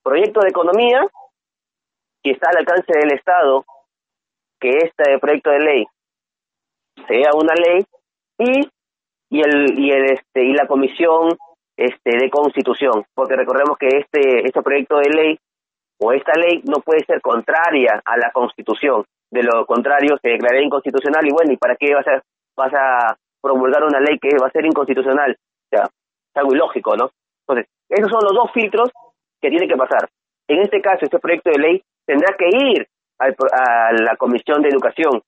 proyecto 0.02 0.40
de 0.40 0.48
economía 0.48 1.06
que 2.22 2.32
está 2.32 2.50
al 2.50 2.58
alcance 2.58 2.92
del 2.96 3.12
Estado, 3.12 3.64
que 4.60 4.70
este 4.78 5.18
proyecto 5.18 5.50
de 5.50 5.58
ley 5.58 5.86
sea 7.08 7.30
una 7.34 7.54
ley 7.54 7.84
y 8.38 8.68
y 9.30 9.40
el 9.40 9.78
y 9.78 9.90
el 9.90 10.04
este 10.12 10.44
y 10.44 10.52
la 10.52 10.66
comisión 10.66 11.36
este 11.76 12.18
de 12.18 12.30
constitución, 12.30 13.04
porque 13.14 13.34
recordemos 13.34 13.78
que 13.78 13.88
este 13.88 14.46
este 14.46 14.62
proyecto 14.62 14.98
de 14.98 15.08
ley 15.10 15.38
o 16.02 16.12
esta 16.12 16.32
ley 16.32 16.60
no 16.64 16.82
puede 16.82 17.04
ser 17.04 17.20
contraria 17.20 18.02
a 18.04 18.16
la 18.16 18.32
Constitución, 18.32 19.04
de 19.30 19.42
lo 19.44 19.64
contrario 19.66 20.18
se 20.20 20.30
declararía 20.30 20.66
inconstitucional 20.66 21.24
y 21.24 21.32
bueno, 21.32 21.52
¿y 21.52 21.56
para 21.56 21.76
qué 21.76 21.94
vas 21.94 22.74
a 22.74 23.16
promulgar 23.40 23.84
una 23.84 24.00
ley 24.00 24.18
que 24.18 24.36
va 24.40 24.48
a 24.48 24.50
ser 24.50 24.66
inconstitucional? 24.66 25.30
O 25.32 25.68
sea, 25.70 25.84
es 25.84 26.36
algo 26.36 26.54
ilógico, 26.54 26.96
¿no? 26.96 27.10
Entonces, 27.46 27.72
esos 27.88 28.10
son 28.10 28.24
los 28.24 28.34
dos 28.34 28.50
filtros 28.52 28.90
que 29.40 29.48
tiene 29.48 29.68
que 29.68 29.76
pasar. 29.76 30.08
En 30.48 30.60
este 30.60 30.80
caso, 30.80 31.04
este 31.04 31.18
proyecto 31.18 31.50
de 31.50 31.60
ley 31.60 31.82
tendrá 32.04 32.34
que 32.36 32.48
ir 32.48 32.86
a 33.18 33.92
la 33.92 34.16
Comisión 34.16 34.60
de 34.60 34.70
Educación. 34.70 35.22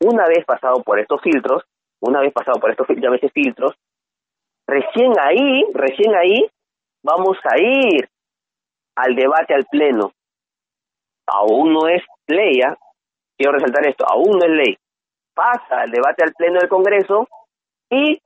Una 0.00 0.26
vez 0.26 0.44
pasado 0.44 0.82
por 0.82 0.98
estos 0.98 1.22
filtros, 1.22 1.62
una 2.00 2.20
vez 2.20 2.32
pasado 2.32 2.58
por 2.60 2.72
estos 2.72 2.88
veces 2.88 3.30
filtros, 3.32 3.72
recién 4.66 5.12
ahí, 5.20 5.64
recién 5.74 6.12
ahí, 6.16 6.50
vamos 7.04 7.38
a 7.44 7.60
ir 7.60 8.08
al 8.96 9.14
debate 9.14 9.54
al 9.54 9.66
Pleno. 9.66 10.12
Aún 11.26 11.72
no 11.72 11.88
es 11.88 12.02
ley, 12.26 12.60
¿ah? 12.62 12.76
quiero 13.36 13.52
resaltar 13.52 13.86
esto, 13.86 14.04
aún 14.08 14.38
no 14.38 14.44
es 14.44 14.50
ley. 14.50 14.78
Pasa 15.34 15.82
al 15.82 15.90
debate 15.90 16.24
al 16.24 16.32
Pleno 16.34 16.60
del 16.60 16.68
Congreso 16.68 17.28
y 17.90 18.20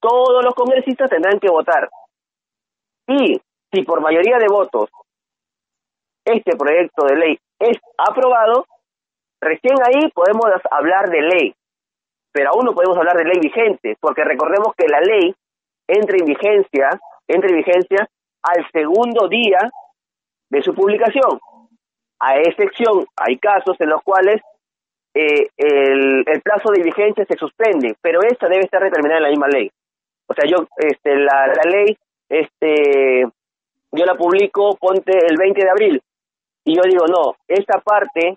todos 0.00 0.44
los 0.44 0.54
congresistas 0.54 1.10
tendrán 1.10 1.40
que 1.40 1.50
votar. 1.50 1.88
Y 3.08 3.40
si 3.72 3.82
por 3.82 4.00
mayoría 4.00 4.38
de 4.38 4.46
votos 4.48 4.90
este 6.24 6.56
proyecto 6.56 7.04
de 7.06 7.16
ley 7.16 7.38
es 7.58 7.78
aprobado, 7.98 8.66
recién 9.40 9.74
ahí 9.84 10.08
podemos 10.12 10.46
hablar 10.70 11.10
de 11.10 11.20
ley, 11.20 11.54
pero 12.32 12.50
aún 12.50 12.64
no 12.64 12.74
podemos 12.74 12.96
hablar 12.96 13.16
de 13.16 13.24
ley 13.24 13.40
vigente, 13.40 13.96
porque 14.00 14.22
recordemos 14.24 14.74
que 14.76 14.86
la 14.86 15.00
ley 15.00 15.34
entra 15.88 16.16
en 16.16 16.24
vigencia, 16.24 16.90
entra 17.26 17.50
en 17.50 17.56
vigencia 17.56 18.08
al 18.42 18.70
segundo 18.72 19.28
día 19.28 19.58
de 20.52 20.62
su 20.62 20.74
publicación. 20.74 21.40
A 22.20 22.36
excepción, 22.36 23.06
hay 23.16 23.38
casos 23.38 23.74
en 23.80 23.88
los 23.88 24.02
cuales 24.02 24.40
eh, 25.14 25.48
el, 25.56 26.24
el, 26.26 26.42
plazo 26.42 26.70
de 26.72 26.82
vigencia 26.82 27.24
se 27.24 27.38
suspende, 27.38 27.96
pero 28.00 28.20
esta 28.22 28.48
debe 28.48 28.64
estar 28.64 28.82
determinada 28.82 29.18
en 29.18 29.22
la 29.24 29.30
misma 29.30 29.48
ley. 29.48 29.70
O 30.28 30.34
sea, 30.34 30.44
yo, 30.46 30.66
este, 30.76 31.16
la, 31.16 31.46
la 31.46 31.70
ley, 31.70 31.96
este, 32.28 33.26
yo 33.92 34.04
la 34.04 34.14
publico, 34.14 34.76
ponte 34.76 35.12
el 35.26 35.36
20 35.38 35.64
de 35.64 35.70
abril, 35.70 36.02
y 36.64 36.76
yo 36.76 36.82
digo, 36.82 37.06
no, 37.06 37.34
esta 37.48 37.80
parte, 37.80 38.36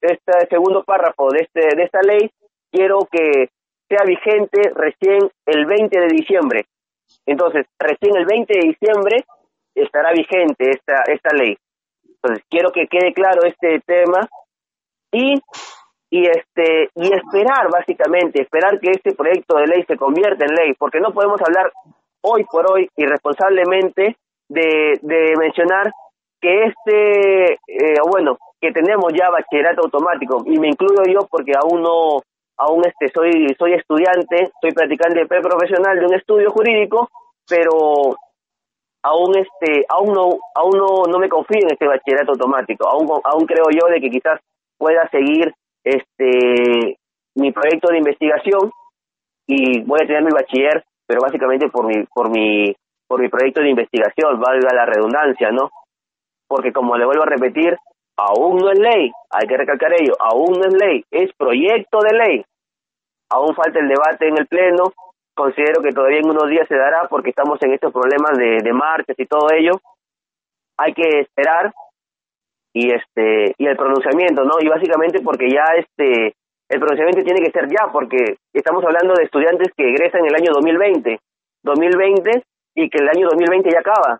este 0.00 0.46
segundo 0.48 0.84
párrafo 0.84 1.30
de, 1.30 1.40
este, 1.40 1.76
de 1.76 1.82
esta 1.82 2.00
ley, 2.00 2.30
quiero 2.70 3.00
que 3.10 3.50
sea 3.88 4.04
vigente 4.06 4.70
recién 4.74 5.30
el 5.46 5.66
20 5.66 6.00
de 6.00 6.08
diciembre. 6.08 6.66
Entonces, 7.26 7.66
recién 7.78 8.16
el 8.16 8.24
20 8.24 8.52
de 8.54 8.68
diciembre 8.68 9.24
estará 9.82 10.12
vigente 10.12 10.70
esta, 10.70 11.02
esta 11.06 11.34
ley. 11.34 11.56
Entonces, 12.04 12.44
quiero 12.50 12.72
que 12.72 12.86
quede 12.88 13.12
claro 13.12 13.42
este 13.44 13.80
tema 13.86 14.28
y, 15.12 15.40
y, 16.10 16.26
este, 16.26 16.90
y 16.94 17.12
esperar, 17.12 17.70
básicamente, 17.70 18.42
esperar 18.42 18.80
que 18.80 18.90
este 18.90 19.14
proyecto 19.14 19.56
de 19.56 19.66
ley 19.66 19.84
se 19.86 19.96
convierta 19.96 20.44
en 20.44 20.54
ley, 20.54 20.74
porque 20.78 21.00
no 21.00 21.12
podemos 21.12 21.40
hablar 21.42 21.70
hoy 22.22 22.44
por 22.44 22.70
hoy 22.70 22.88
irresponsablemente 22.96 24.16
de, 24.48 24.98
de 25.02 25.34
mencionar 25.38 25.90
que 26.40 26.64
este, 26.64 27.52
eh, 27.68 27.96
bueno, 28.10 28.38
que 28.60 28.72
tenemos 28.72 29.12
ya 29.12 29.30
bachillerato 29.30 29.82
automático, 29.82 30.42
y 30.46 30.58
me 30.58 30.68
incluyo 30.68 31.02
yo 31.06 31.26
porque 31.30 31.52
aún 31.54 31.82
no, 31.82 32.22
aún 32.56 32.84
este, 32.86 33.10
soy, 33.10 33.54
soy 33.58 33.74
estudiante, 33.74 34.50
soy 34.60 34.72
practicante 34.72 35.26
preprofesional 35.26 35.98
de 35.98 36.06
un 36.06 36.14
estudio 36.14 36.50
jurídico, 36.50 37.08
pero 37.48 38.16
aún 39.06 39.38
este, 39.38 39.86
aún 39.88 40.12
no, 40.12 40.38
aún 40.54 40.76
no, 40.76 41.04
no 41.08 41.18
me 41.18 41.28
confío 41.28 41.60
en 41.62 41.72
este 41.72 41.86
bachillerato 41.86 42.32
automático, 42.32 42.88
aún, 42.88 43.06
aún 43.22 43.46
creo 43.46 43.66
yo 43.70 43.86
de 43.92 44.00
que 44.00 44.10
quizás 44.10 44.40
pueda 44.76 45.08
seguir 45.10 45.54
este 45.84 46.98
mi 47.36 47.52
proyecto 47.52 47.92
de 47.92 47.98
investigación 47.98 48.70
y 49.46 49.82
voy 49.84 50.00
a 50.02 50.06
tener 50.06 50.24
mi 50.24 50.32
bachiller, 50.32 50.82
pero 51.06 51.20
básicamente 51.20 51.68
por 51.68 51.86
mi, 51.86 52.02
por 52.12 52.30
mi 52.30 52.74
por 53.08 53.20
mi 53.20 53.28
proyecto 53.28 53.60
de 53.60 53.70
investigación, 53.70 54.40
valga 54.40 54.74
la 54.74 54.84
redundancia, 54.84 55.50
¿no? 55.52 55.70
Porque 56.48 56.72
como 56.72 56.96
le 56.96 57.06
vuelvo 57.06 57.22
a 57.22 57.26
repetir, 57.26 57.76
aún 58.16 58.56
no 58.56 58.72
es 58.72 58.78
ley, 58.80 59.12
hay 59.30 59.46
que 59.46 59.56
recalcar 59.56 59.92
ello, 59.92 60.14
aún 60.18 60.58
no 60.58 60.66
es 60.66 60.74
ley, 60.74 61.04
es 61.12 61.30
proyecto 61.38 62.00
de 62.00 62.18
ley. 62.18 62.44
Aún 63.30 63.54
falta 63.54 63.78
el 63.78 63.88
debate 63.88 64.26
en 64.26 64.38
el 64.38 64.46
Pleno, 64.48 64.92
considero 65.36 65.82
que 65.82 65.92
todavía 65.92 66.18
en 66.18 66.30
unos 66.30 66.48
días 66.48 66.66
se 66.66 66.76
dará 66.76 67.06
porque 67.08 67.30
estamos 67.30 67.62
en 67.62 67.74
estos 67.74 67.92
problemas 67.92 68.36
de, 68.38 68.58
de 68.64 68.72
marchas 68.72 69.14
y 69.18 69.26
todo 69.26 69.48
ello. 69.52 69.72
Hay 70.78 70.94
que 70.94 71.20
esperar 71.20 71.72
y 72.72 72.90
este 72.90 73.54
y 73.58 73.66
el 73.66 73.76
pronunciamiento, 73.76 74.44
¿no? 74.44 74.54
Y 74.60 74.68
básicamente 74.68 75.20
porque 75.20 75.48
ya 75.48 75.64
este 75.76 76.34
el 76.68 76.80
pronunciamiento 76.80 77.22
tiene 77.22 77.40
que 77.40 77.52
ser 77.52 77.68
ya 77.68 77.92
porque 77.92 78.38
estamos 78.52 78.82
hablando 78.84 79.14
de 79.14 79.24
estudiantes 79.24 79.68
que 79.76 79.88
egresan 79.88 80.24
el 80.26 80.34
año 80.34 80.50
2020. 80.52 81.18
2020 81.62 82.42
y 82.74 82.88
que 82.88 82.98
el 82.98 83.08
año 83.08 83.28
2020 83.28 83.70
ya 83.70 83.80
acaba. 83.80 84.18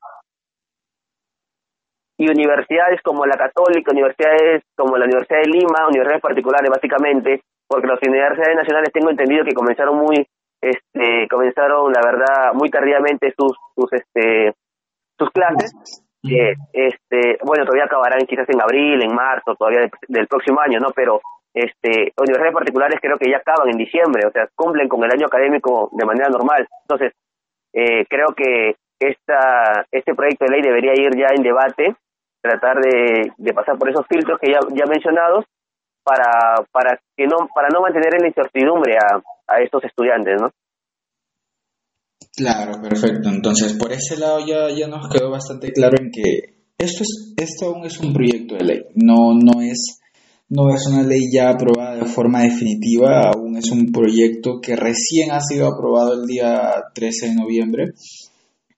Y 2.19 2.29
universidades 2.29 3.01
como 3.03 3.27
la 3.27 3.37
Católica, 3.37 3.93
universidades 3.93 4.63
como 4.77 4.97
la 4.97 5.05
Universidad 5.05 5.41
de 5.41 5.51
Lima, 5.51 5.89
universidades 5.89 6.23
particulares 6.23 6.71
básicamente, 6.71 7.43
porque 7.69 7.87
las 7.87 8.01
universidades 8.03 8.57
nacionales 8.57 8.93
tengo 8.93 9.11
entendido 9.11 9.45
que 9.45 9.55
comenzaron 9.55 9.97
muy, 9.97 10.27
este, 10.71 11.29
comenzaron 11.29 11.93
la 11.93 12.01
verdad 12.01 12.53
muy 12.55 12.71
tardíamente 12.71 13.33
sus, 13.37 13.57
sus, 13.75 13.93
este, 13.93 14.55
sus 15.19 15.31
clases. 15.31 15.73
que 16.23 16.55
este, 16.73 17.39
bueno, 17.45 17.65
todavía 17.65 17.85
acabarán 17.85 18.27
quizás 18.27 18.49
en 18.49 18.61
abril, 18.61 19.01
en 19.03 19.15
marzo, 19.15 19.55
todavía 19.55 19.89
del 20.09 20.27
próximo 20.27 20.61
año, 20.61 20.81
¿no? 20.81 20.89
Pero 20.95 21.21
este, 21.55 22.13
universidades 22.19 22.53
particulares 22.53 22.99
creo 23.01 23.17
que 23.17 23.31
ya 23.31 23.39
acaban 23.39 23.71
en 23.71 23.79
diciembre, 23.79 24.27
o 24.27 24.31
sea, 24.31 24.49
cumplen 24.55 24.89
con 24.89 25.03
el 25.05 25.13
año 25.13 25.27
académico 25.27 25.89
de 25.93 26.05
manera 26.05 26.29
normal. 26.29 26.67
Entonces, 26.83 27.13
eh, 27.73 28.05
creo 28.09 28.29
que 28.37 28.75
esta, 28.99 29.87
este 29.93 30.15
proyecto 30.15 30.47
de 30.47 30.51
ley 30.51 30.63
debería 30.63 30.95
ir 30.95 31.17
ya 31.17 31.29
en 31.35 31.43
debate, 31.43 31.95
tratar 32.43 32.81
de, 32.81 33.53
pasar 33.55 33.79
por 33.79 33.89
esos 33.89 34.07
filtros 34.07 34.39
que 34.41 34.51
ya, 34.51 34.59
ya 34.75 34.87
mencionados 34.87 35.45
para, 36.03 36.65
para, 36.73 36.99
que 37.17 37.27
no, 37.27 37.49
para 37.55 37.69
no 37.69 37.81
mantener 37.81 38.15
en 38.15 38.23
la 38.23 38.29
incertidumbre 38.29 38.97
a, 38.97 39.21
a 39.49 39.63
estos 39.63 39.85
estudiantes, 39.85 40.35
¿no? 40.41 40.51
Claro, 42.37 42.81
perfecto. 42.83 43.31
Entonces, 43.31 43.75
por 43.75 43.93
ese 43.93 44.19
lado 44.19 44.41
ya, 44.47 44.69
ya 44.71 44.89
nos 44.89 45.09
quedó 45.09 45.31
bastante 45.31 45.73
claro 45.73 45.97
en 45.99 46.11
que 46.11 46.57
esto, 46.79 47.03
es, 47.03 47.35
esto 47.37 47.67
aún 47.67 47.87
es 47.87 47.99
un 47.99 48.13
proyecto 48.13 48.57
de 48.57 48.65
ley, 48.65 48.83
no, 48.95 49.33
no 49.33 49.63
es 49.63 50.01
no 50.49 50.73
es 50.73 50.87
una 50.87 51.03
ley 51.03 51.23
ya 51.33 51.51
aprobada 51.51 51.97
de 51.97 52.05
forma 52.05 52.43
definitiva, 52.43 53.31
aún 53.31 53.57
es 53.57 53.71
un 53.71 53.91
proyecto 53.91 54.61
que 54.61 54.77
recién 54.77 55.33
ha 55.33 55.41
sido 55.41 55.67
aprobado 55.67 56.15
el 56.15 56.27
día 56.27 56.73
13 56.95 57.31
de 57.31 57.35
noviembre. 57.35 57.85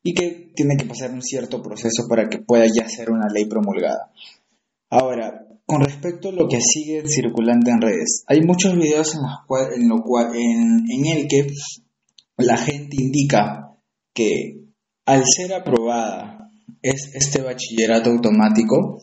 y 0.02 0.14
que 0.14 0.52
tiene 0.54 0.76
que 0.76 0.86
pasar 0.86 1.10
un 1.10 1.20
cierto 1.20 1.60
proceso 1.60 2.06
para 2.08 2.28
que 2.28 2.38
pueda 2.38 2.64
ya 2.66 2.88
ser 2.88 3.10
una 3.10 3.26
ley 3.30 3.44
promulgada. 3.46 4.10
Ahora, 4.90 5.47
con 5.68 5.82
respecto 5.82 6.30
a 6.30 6.32
lo 6.32 6.48
que 6.48 6.62
sigue 6.62 7.02
circulante 7.06 7.70
en 7.70 7.82
redes, 7.82 8.24
hay 8.26 8.40
muchos 8.40 8.74
videos 8.74 9.14
en, 9.14 9.20
los 9.20 9.76
en, 9.76 9.88
lo 9.90 10.00
cual, 10.02 10.34
en, 10.34 11.06
el 11.06 11.28
que 11.28 11.46
la 12.38 12.56
gente 12.56 12.96
indica 12.98 13.76
que 14.14 14.62
al 15.04 15.24
ser 15.26 15.52
aprobada 15.52 16.50
es 16.80 17.10
este 17.14 17.42
bachillerato 17.42 18.08
automático, 18.08 19.02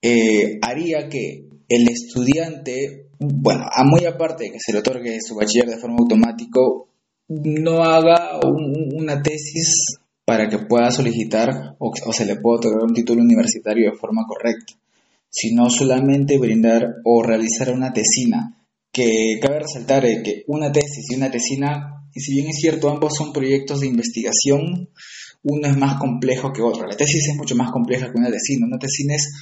eh, 0.00 0.58
haría 0.62 1.10
que 1.10 1.46
el 1.68 1.88
estudiante, 1.90 3.10
bueno, 3.18 3.66
a 3.70 3.84
muy 3.84 4.06
aparte 4.06 4.44
de 4.44 4.52
que 4.52 4.58
se 4.58 4.72
le 4.72 4.78
otorgue 4.78 5.20
su 5.20 5.34
bachiller 5.34 5.68
de 5.68 5.78
forma 5.78 5.98
automática, 5.98 6.58
no 7.28 7.82
haga 7.84 8.40
una 8.94 9.20
tesis 9.20 9.98
para 10.24 10.48
que 10.48 10.60
pueda 10.60 10.90
solicitar 10.90 11.76
o, 11.78 11.92
se 12.14 12.24
le 12.24 12.36
pueda 12.36 12.60
otorgar 12.60 12.84
un 12.84 12.94
título 12.94 13.20
universitario 13.20 13.90
de 13.90 13.98
forma 13.98 14.22
correcta, 14.26 14.72
sino 15.28 15.70
solamente 15.70 16.38
brindar 16.38 16.96
o 17.04 17.22
realizar 17.22 17.72
una 17.72 17.92
tesina, 17.92 18.66
que 18.92 19.38
cabe 19.42 19.60
resaltar 19.60 20.02
que 20.22 20.44
una 20.46 20.72
tesis 20.72 21.10
y 21.10 21.16
una 21.16 21.30
tesina, 21.30 22.08
y 22.14 22.20
si 22.20 22.32
bien 22.32 22.48
es 22.48 22.56
cierto, 22.56 22.88
ambos 22.88 23.14
son 23.16 23.32
proyectos 23.32 23.80
de 23.80 23.88
investigación, 23.88 24.90
uno 25.42 25.68
es 25.68 25.76
más 25.76 25.98
complejo 25.98 26.52
que 26.52 26.62
otro. 26.62 26.86
La 26.86 26.96
tesis 26.96 27.28
es 27.28 27.36
mucho 27.36 27.54
más 27.54 27.70
compleja 27.70 28.06
que 28.10 28.18
una 28.18 28.30
tesina. 28.30 28.66
Una 28.66 28.78
tesina 28.78 29.14
es 29.14 29.32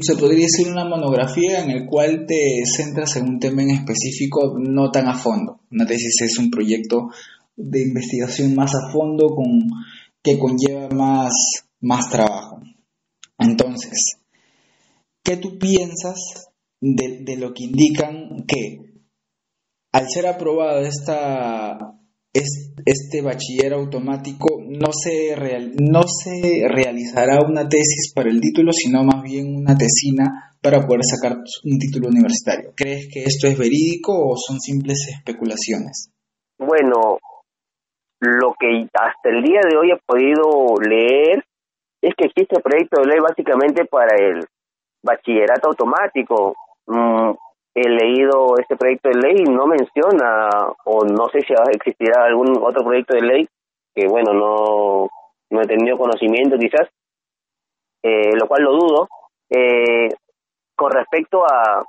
se 0.00 0.16
podría 0.16 0.44
decir 0.44 0.68
una 0.68 0.84
monografía 0.84 1.62
en 1.62 1.70
el 1.70 1.86
cual 1.86 2.26
te 2.26 2.62
centras 2.66 3.16
en 3.16 3.28
un 3.28 3.38
tema 3.38 3.62
en 3.62 3.70
específico 3.70 4.56
no 4.58 4.90
tan 4.90 5.08
a 5.08 5.14
fondo. 5.14 5.60
Una 5.70 5.86
tesis 5.86 6.20
es 6.22 6.38
un 6.38 6.50
proyecto 6.50 7.10
de 7.56 7.82
investigación 7.82 8.54
más 8.54 8.74
a 8.74 8.92
fondo 8.92 9.34
que 10.22 10.38
conlleva 10.38 10.88
más, 10.90 11.32
más 11.80 12.10
trabajo. 12.10 12.60
Entonces, 13.38 14.18
¿qué 15.28 15.36
tú 15.36 15.58
piensas 15.58 16.50
de, 16.80 17.36
lo 17.36 17.52
que 17.52 17.64
indican 17.64 18.46
que 18.46 18.78
al 19.92 20.08
ser 20.08 20.26
aprobada 20.26 20.80
esta, 20.80 21.76
este 22.32 23.20
bachiller 23.22 23.74
automático 23.74 24.58
no 24.66 24.90
se, 24.92 25.36
no 25.80 26.02
se 26.04 26.66
realizará 26.66 27.40
una 27.46 27.68
tesis 27.68 28.12
para 28.14 28.30
el 28.30 28.40
título, 28.40 28.72
sino 28.72 29.04
más 29.04 29.22
bien 29.22 29.54
una 29.54 29.76
tesina 29.76 30.56
para 30.62 30.86
poder 30.86 31.02
sacar 31.04 31.36
un 31.36 31.78
título 31.78 32.08
universitario. 32.08 32.72
¿Crees 32.74 33.08
que 33.12 33.24
esto 33.24 33.48
es 33.48 33.58
verídico 33.58 34.12
o 34.12 34.34
son 34.36 34.58
simples 34.60 35.08
especulaciones? 35.14 36.10
Bueno, 36.58 37.18
lo 38.20 38.54
que 38.58 38.88
hasta 38.94 39.28
el 39.28 39.42
día 39.42 39.60
de 39.68 39.76
hoy 39.76 39.90
he 39.92 40.00
podido 40.06 40.74
leer 40.80 41.44
es 42.00 42.14
que 42.16 42.26
existe 42.26 42.60
proyecto 42.60 43.02
de 43.02 43.08
ley 43.08 43.18
básicamente 43.20 43.84
para 43.84 44.16
el 44.16 44.46
bachillerato 45.02 45.68
automático. 45.68 46.54
Mm, 46.86 47.32
he 47.74 47.88
leído 47.88 48.58
este 48.58 48.76
proyecto 48.76 49.08
de 49.08 49.20
ley 49.20 49.44
no 49.44 49.66
menciona, 49.66 50.48
o 50.84 51.04
no 51.04 51.28
sé 51.28 51.40
si 51.42 51.54
existirá 51.72 52.24
algún 52.24 52.56
otro 52.60 52.82
proyecto 52.82 53.14
de 53.14 53.22
ley, 53.22 53.48
que 53.94 54.08
bueno, 54.08 54.32
no, 54.32 55.08
no 55.50 55.60
he 55.60 55.66
tenido 55.66 55.96
conocimiento 55.96 56.56
quizás, 56.58 56.88
eh, 58.02 58.34
lo 58.34 58.46
cual 58.46 58.62
lo 58.62 58.72
dudo. 58.72 59.08
Eh, 59.50 60.08
con 60.76 60.92
respecto 60.92 61.44
a, 61.44 61.84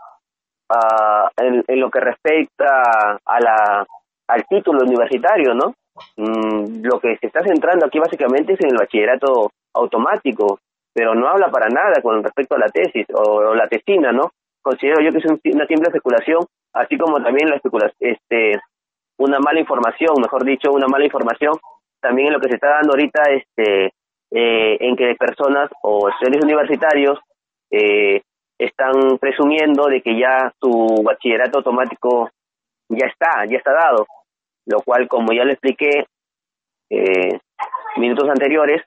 a 0.69 1.31
en, 1.37 1.63
lo 1.79 1.89
que 1.89 1.99
respecta 1.99 3.19
a 3.25 3.39
la 3.39 3.85
al 4.27 4.45
título 4.47 4.83
universitario, 4.83 5.53
¿no? 5.53 5.73
Mm, 6.17 6.83
lo 6.83 6.99
que 6.99 7.17
se 7.17 7.27
está 7.27 7.41
centrando 7.43 7.85
aquí 7.85 7.99
básicamente 7.99 8.53
es 8.53 8.61
en 8.61 8.69
el 8.71 8.77
bachillerato 8.77 9.51
automático, 9.73 10.59
pero 10.99 11.15
no 11.15 11.29
habla 11.29 11.49
para 11.49 11.69
nada 11.69 12.01
con 12.03 12.21
respecto 12.21 12.55
a 12.55 12.59
la 12.59 12.67
tesis 12.67 13.05
o 13.13 13.55
la 13.55 13.69
tesina, 13.69 14.11
¿no? 14.11 14.31
considero 14.61 15.01
yo 15.01 15.13
que 15.13 15.19
es 15.19 15.25
una 15.55 15.65
simple 15.65 15.87
especulación, 15.87 16.45
así 16.73 16.97
como 16.97 17.23
también 17.23 17.49
la 17.49 17.55
especulación, 17.55 17.95
este, 18.01 18.59
una 19.17 19.39
mala 19.39 19.61
información, 19.61 20.15
mejor 20.21 20.43
dicho, 20.43 20.73
una 20.73 20.87
mala 20.87 21.05
información, 21.05 21.53
también 22.01 22.27
en 22.27 22.33
lo 22.33 22.41
que 22.41 22.49
se 22.49 22.55
está 22.55 22.71
dando 22.71 22.91
ahorita, 22.91 23.21
este, 23.31 23.93
eh, 24.31 24.77
en 24.81 24.97
que 24.97 25.15
personas 25.15 25.69
o 25.83 26.09
estudiantes 26.09 26.43
universitarios 26.43 27.17
eh, 27.71 28.23
están 28.57 29.17
presumiendo 29.19 29.85
de 29.85 30.01
que 30.01 30.19
ya 30.19 30.51
su 30.59 31.01
bachillerato 31.01 31.59
automático 31.59 32.29
ya 32.89 33.07
está, 33.07 33.45
ya 33.45 33.57
está 33.57 33.71
dado, 33.71 34.05
lo 34.65 34.81
cual, 34.81 35.07
como 35.07 35.31
ya 35.31 35.45
lo 35.45 35.53
expliqué 35.53 36.07
eh, 36.89 37.39
minutos 37.95 38.27
anteriores, 38.27 38.81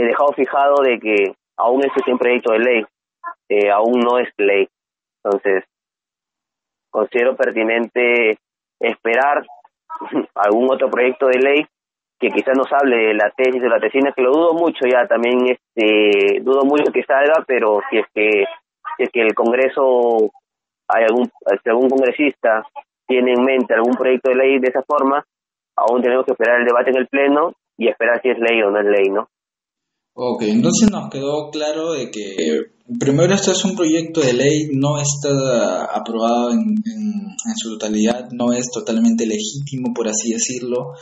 he 0.00 0.06
dejado 0.06 0.32
fijado 0.32 0.82
de 0.82 0.98
que 0.98 1.34
aún 1.56 1.84
existe 1.84 2.12
un 2.12 2.18
proyecto 2.18 2.52
de 2.52 2.58
ley 2.58 2.86
eh, 3.50 3.70
aún 3.70 4.00
no 4.00 4.18
es 4.18 4.28
ley. 4.38 4.68
Entonces, 5.22 5.64
considero 6.90 7.36
pertinente 7.36 8.38
esperar 8.80 9.44
algún 10.34 10.72
otro 10.72 10.88
proyecto 10.88 11.26
de 11.26 11.38
ley 11.38 11.66
que 12.18 12.28
quizás 12.28 12.56
nos 12.56 12.70
hable 12.72 12.96
de 12.96 13.14
la 13.14 13.30
tesis 13.30 13.60
de 13.60 13.68
la 13.68 13.80
tesina, 13.80 14.12
que 14.12 14.22
lo 14.22 14.30
dudo 14.30 14.52
mucho 14.52 14.86
ya 14.86 15.06
también, 15.06 15.46
este, 15.46 16.40
dudo 16.42 16.64
mucho 16.64 16.92
que 16.92 17.02
salga, 17.02 17.42
pero 17.46 17.80
si 17.88 17.98
es 17.98 18.06
que, 18.14 18.44
si 18.96 19.04
es 19.04 19.10
que 19.10 19.22
el 19.22 19.34
Congreso, 19.34 20.30
hay 20.86 21.04
algún, 21.04 21.30
si 21.62 21.70
algún 21.70 21.88
congresista 21.88 22.62
tiene 23.06 23.32
en 23.32 23.42
mente 23.42 23.72
algún 23.72 23.94
proyecto 23.94 24.30
de 24.30 24.36
ley 24.36 24.58
de 24.58 24.68
esa 24.68 24.82
forma, 24.82 25.24
aún 25.76 26.02
tenemos 26.02 26.26
que 26.26 26.32
esperar 26.32 26.60
el 26.60 26.66
debate 26.66 26.90
en 26.90 26.98
el 26.98 27.08
Pleno 27.08 27.54
y 27.78 27.88
esperar 27.88 28.20
si 28.20 28.28
es 28.28 28.38
ley 28.38 28.62
o 28.62 28.70
no 28.70 28.80
es 28.80 28.86
ley, 28.86 29.08
¿no? 29.08 29.28
Ok, 30.22 30.42
entonces 30.42 30.90
nos 30.90 31.08
quedó 31.08 31.48
claro 31.50 31.92
de 31.94 32.10
que 32.10 32.36
primero 32.98 33.34
esto 33.34 33.52
es 33.52 33.64
un 33.64 33.74
proyecto 33.74 34.20
de 34.20 34.34
ley, 34.34 34.68
no 34.70 35.00
está 35.00 35.86
aprobado 35.86 36.52
en, 36.52 36.76
su 37.56 37.70
totalidad, 37.70 38.28
no 38.30 38.52
es 38.52 38.66
totalmente 38.70 39.24
legítimo, 39.24 39.94
por 39.94 40.08
así 40.08 40.30
decirlo. 40.30 40.92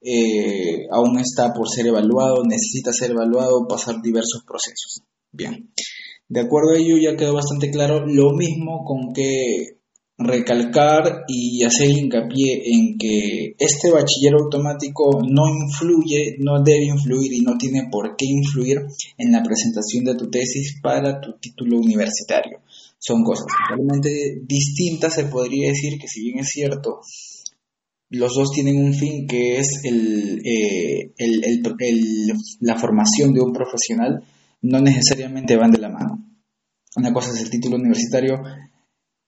Eh, 0.00 0.86
aún 0.90 1.18
está 1.18 1.52
por 1.52 1.68
ser 1.68 1.88
evaluado, 1.88 2.42
necesita 2.42 2.90
ser 2.94 3.10
evaluado, 3.10 3.68
pasar 3.68 4.00
diversos 4.00 4.44
procesos. 4.46 5.02
Bien, 5.30 5.70
de 6.26 6.40
acuerdo 6.40 6.70
a 6.70 6.78
ello 6.78 6.96
ya 6.96 7.18
quedó 7.18 7.34
bastante 7.34 7.70
claro 7.70 8.06
lo 8.06 8.32
mismo 8.32 8.82
con 8.86 9.12
que 9.12 9.76
recalcar 10.16 11.24
y 11.26 11.64
hacer 11.64 11.90
hincapié 11.90 12.62
en 12.66 12.96
que 12.96 13.54
este 13.58 13.90
bachiller 13.90 14.34
automático 14.34 15.20
no 15.22 15.42
influye, 15.48 16.36
no 16.38 16.62
debe 16.62 16.84
influir 16.86 17.32
y 17.32 17.40
no 17.40 17.56
tiene 17.58 17.88
por 17.90 18.14
qué 18.16 18.26
influir 18.26 18.78
en 19.18 19.32
la 19.32 19.42
presentación 19.42 20.04
de 20.04 20.14
tu 20.14 20.30
tesis 20.30 20.78
para 20.80 21.20
tu 21.20 21.32
título 21.38 21.78
universitario. 21.78 22.60
Son 22.98 23.24
cosas 23.24 23.46
totalmente 23.68 24.40
distintas, 24.46 25.14
se 25.14 25.24
podría 25.24 25.68
decir 25.68 25.98
que 25.98 26.08
si 26.08 26.22
bien 26.22 26.38
es 26.38 26.48
cierto, 26.48 27.00
los 28.10 28.34
dos 28.34 28.52
tienen 28.52 28.78
un 28.78 28.94
fin 28.94 29.26
que 29.26 29.58
es 29.58 29.80
el, 29.82 30.40
eh, 30.44 31.12
la 32.60 32.78
formación 32.78 33.34
de 33.34 33.40
un 33.40 33.52
profesional, 33.52 34.22
no 34.62 34.80
necesariamente 34.80 35.56
van 35.56 35.72
de 35.72 35.80
la 35.80 35.88
mano. 35.88 36.24
Una 36.96 37.12
cosa 37.12 37.32
es 37.32 37.42
el 37.42 37.50
título 37.50 37.76
universitario 37.76 38.36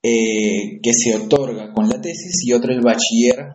eh, 0.02 0.80
que 0.82 0.92
se 0.92 1.14
otorga 1.14 1.72
con 1.72 1.88
la 1.88 2.00
tesis 2.00 2.44
y 2.44 2.52
otro 2.52 2.72
el 2.72 2.80
bachiller 2.80 3.54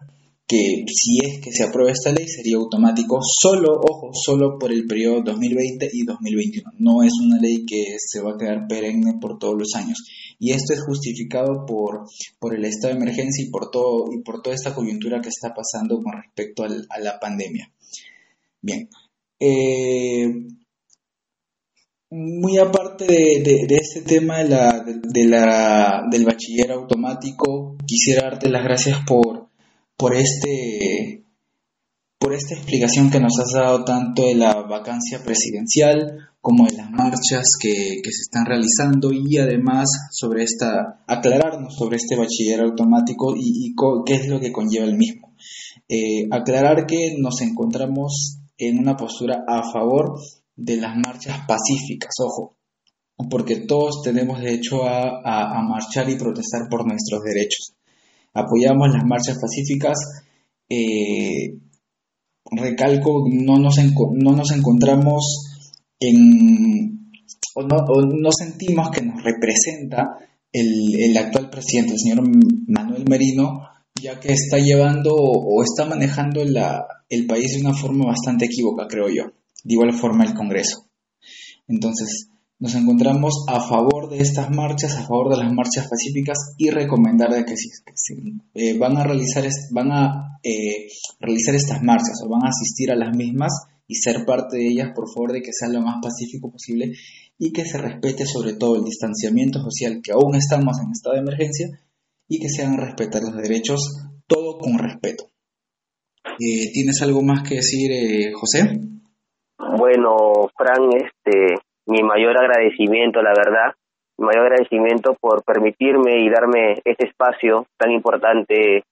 que 0.51 0.83
si 0.85 1.19
es 1.25 1.39
que 1.39 1.53
se 1.53 1.63
aprueba 1.63 1.93
esta 1.93 2.11
ley 2.11 2.27
sería 2.27 2.57
automático 2.57 3.19
solo, 3.21 3.79
ojo, 3.79 4.11
solo 4.13 4.59
por 4.59 4.73
el 4.73 4.85
periodo 4.85 5.21
2020 5.23 5.89
y 5.93 6.03
2021. 6.03 6.73
No 6.77 7.03
es 7.03 7.13
una 7.23 7.39
ley 7.39 7.65
que 7.65 7.95
se 7.97 8.21
va 8.21 8.31
a 8.31 8.37
quedar 8.37 8.67
perenne 8.67 9.17
por 9.21 9.39
todos 9.39 9.55
los 9.57 9.73
años. 9.75 10.03
Y 10.39 10.51
esto 10.51 10.73
es 10.73 10.81
justificado 10.81 11.65
por, 11.65 12.05
por 12.37 12.53
el 12.53 12.65
estado 12.65 12.93
de 12.93 12.99
emergencia 12.99 13.45
y 13.45 13.49
por, 13.49 13.71
todo, 13.71 14.11
y 14.11 14.21
por 14.23 14.41
toda 14.41 14.53
esta 14.53 14.75
coyuntura 14.75 15.21
que 15.21 15.29
está 15.29 15.53
pasando 15.53 16.01
con 16.03 16.21
respecto 16.21 16.63
a 16.63 16.99
la 16.99 17.17
pandemia. 17.17 17.71
Bien. 18.61 18.89
Eh, 19.39 20.33
muy 22.11 22.57
aparte 22.57 23.05
de, 23.05 23.65
este 23.69 24.01
tema 24.01 24.39
de 24.39 24.49
la, 24.49 24.70
del 24.83 26.25
bachiller 26.25 26.71
automático, 26.71 27.75
quisiera 27.85 28.29
darte 28.29 28.49
las 28.49 28.63
gracias 28.63 28.97
este, 30.13 31.23
por 32.17 32.33
esta 32.33 32.55
explicación 32.55 33.09
que 33.09 33.19
nos 33.19 33.39
has 33.39 33.51
dado 33.53 33.83
tanto 33.83 34.23
de 34.23 34.35
la 34.35 34.53
vacancia 34.63 35.23
presidencial 35.23 36.29
como 36.39 36.65
de 36.65 36.77
las 36.77 36.89
marchas 36.89 37.45
que, 37.59 38.01
se 38.03 38.21
están 38.21 38.45
realizando 38.45 39.11
y 39.13 39.37
además 39.37 39.87
aclararnos 41.07 41.75
sobre 41.75 41.97
este 41.97 42.15
bachiller 42.15 42.61
automático 42.61 43.35
y, 43.37 43.75
qué 44.05 44.15
es 44.15 44.27
lo 44.27 44.39
que 44.39 44.51
conlleva 44.51 44.85
el 44.85 44.97
mismo. 44.97 45.33
Eh, 45.87 46.27
aclarar 46.31 46.85
que 46.87 47.15
nos 47.19 47.41
encontramos 47.41 48.39
en 48.57 48.79
una 48.79 48.95
postura 48.95 49.43
a 49.47 49.61
favor 49.71 50.19
de 50.55 50.77
las 50.77 50.95
marchas 50.95 51.45
pacíficas, 51.47 52.13
ojo, 52.19 52.55
porque 53.29 53.57
todos 53.57 54.01
tenemos 54.03 54.39
derecho 54.39 54.83
a, 54.85 55.61
marchar 55.63 56.09
y 56.09 56.15
protestar 56.15 56.69
por 56.69 56.87
nuestros 56.87 57.21
derechos. 57.23 57.73
Apoyamos 58.33 58.89
las 58.89 59.03
marchas 59.05 59.37
pacíficas, 59.39 59.97
eh, 60.69 61.57
recalco, 62.51 63.25
no 63.29 63.57
nos, 63.57 63.77
no 63.77 64.31
nos 64.31 64.51
encontramos 64.51 65.45
en, 65.99 67.11
o 67.55 67.63
no, 67.63 68.31
sentimos 68.31 68.89
que 68.91 69.01
nos 69.01 69.23
representa 69.23 70.17
el, 70.51 71.15
actual 71.17 71.49
presidente, 71.49 71.93
el 71.93 71.99
señor 71.99 72.23
Manuel 72.67 73.05
Merino, 73.07 73.67
ya 74.01 74.19
que 74.19 74.33
está 74.33 74.57
llevando 74.57 75.13
o 75.13 75.63
está 75.63 75.85
manejando 75.85 76.41
el 76.41 77.25
país 77.27 77.53
de 77.53 77.61
una 77.61 77.73
forma 77.73 78.05
bastante 78.05 78.45
equívoca, 78.45 78.87
creo 78.87 79.09
yo. 79.09 79.25
De 79.63 79.73
igual 79.73 79.93
forma 79.93 80.23
el 80.23 80.33
Congreso. 80.33 80.87
Entonces, 81.67 82.30
nos 82.61 82.75
encontramos 82.75 83.43
a 83.47 83.59
favor 83.59 84.07
de 84.09 84.19
estas 84.19 84.51
marchas, 84.51 84.95
a 84.95 85.07
favor 85.07 85.31
de 85.31 85.43
las 85.43 85.51
marchas 85.51 85.89
pacíficas 85.89 86.53
y 86.57 86.69
recomendar 86.69 87.31
de 87.31 87.43
que 87.43 87.57
si, 87.57 87.69
eh, 88.53 88.77
van 88.77 88.97
a 88.97 89.03
realizar 89.03 89.43
van 89.71 89.91
a 89.91 90.39
eh, 90.43 90.87
realizar 91.19 91.55
estas 91.55 91.81
marchas 91.81 92.21
o 92.23 92.29
van 92.29 92.45
a 92.45 92.49
asistir 92.49 92.91
a 92.91 92.95
las 92.95 93.17
mismas 93.17 93.51
y 93.87 93.95
ser 93.95 94.25
parte 94.25 94.57
de 94.57 94.67
ellas, 94.67 94.91
por 94.95 95.11
favor, 95.11 95.33
de 95.33 95.41
que 95.41 95.51
sea 95.51 95.69
lo 95.69 95.81
más 95.81 95.95
pacífico 96.01 96.51
posible 96.51 96.93
y 97.39 97.51
que 97.51 97.65
se 97.65 97.79
respete 97.79 98.27
sobre 98.27 98.53
todo 98.53 98.75
el 98.75 98.83
distanciamiento 98.83 99.59
social, 99.59 99.99
que 100.03 100.11
aún 100.11 100.35
estamos 100.35 100.77
en 100.79 100.91
estado 100.91 101.15
de 101.15 101.21
emergencia, 101.21 101.67
y 102.27 102.39
que 102.39 102.47
se 102.47 102.61
hagan 102.61 102.77
respetar 102.77 103.23
los 103.23 103.35
derechos, 103.35 104.05
todo 104.27 104.57
con 104.59 104.77
respeto. 104.77 105.31
Eh, 106.39 106.71
¿Tienes 106.71 107.01
algo 107.01 107.21
más 107.23 107.41
que 107.41 107.55
decir, 107.55 107.91
eh, 107.91 108.31
José? 108.33 108.79
Bueno, 109.57 110.47
Fran, 110.55 110.89
este, 110.95 111.55
mi 111.87 112.03
mayor 112.03 112.37
agradecimiento, 112.37 113.21
la 113.21 113.33
verdad, 113.33 113.73
mi 114.17 114.27
mayor 114.27 114.45
agradecimiento 114.45 115.15
por 115.19 115.43
permitirme 115.43 116.19
y 116.19 116.29
darme 116.29 116.81
este 116.85 117.07
espacio 117.07 117.65
tan 117.77 117.91
importante, 117.91 118.83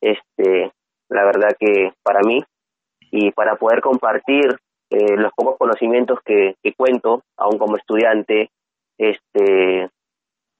este, 0.00 0.72
la 1.08 1.24
verdad 1.24 1.56
que 1.58 1.92
para 2.02 2.20
mí, 2.20 2.42
y 3.10 3.30
para 3.32 3.56
poder 3.56 3.80
compartir 3.80 4.56
eh, 4.90 5.16
los 5.16 5.32
pocos 5.34 5.56
conocimientos 5.58 6.18
que, 6.24 6.54
cuento, 6.76 7.22
aún 7.36 7.58
como 7.58 7.76
estudiante, 7.76 8.50
este, 8.98 9.88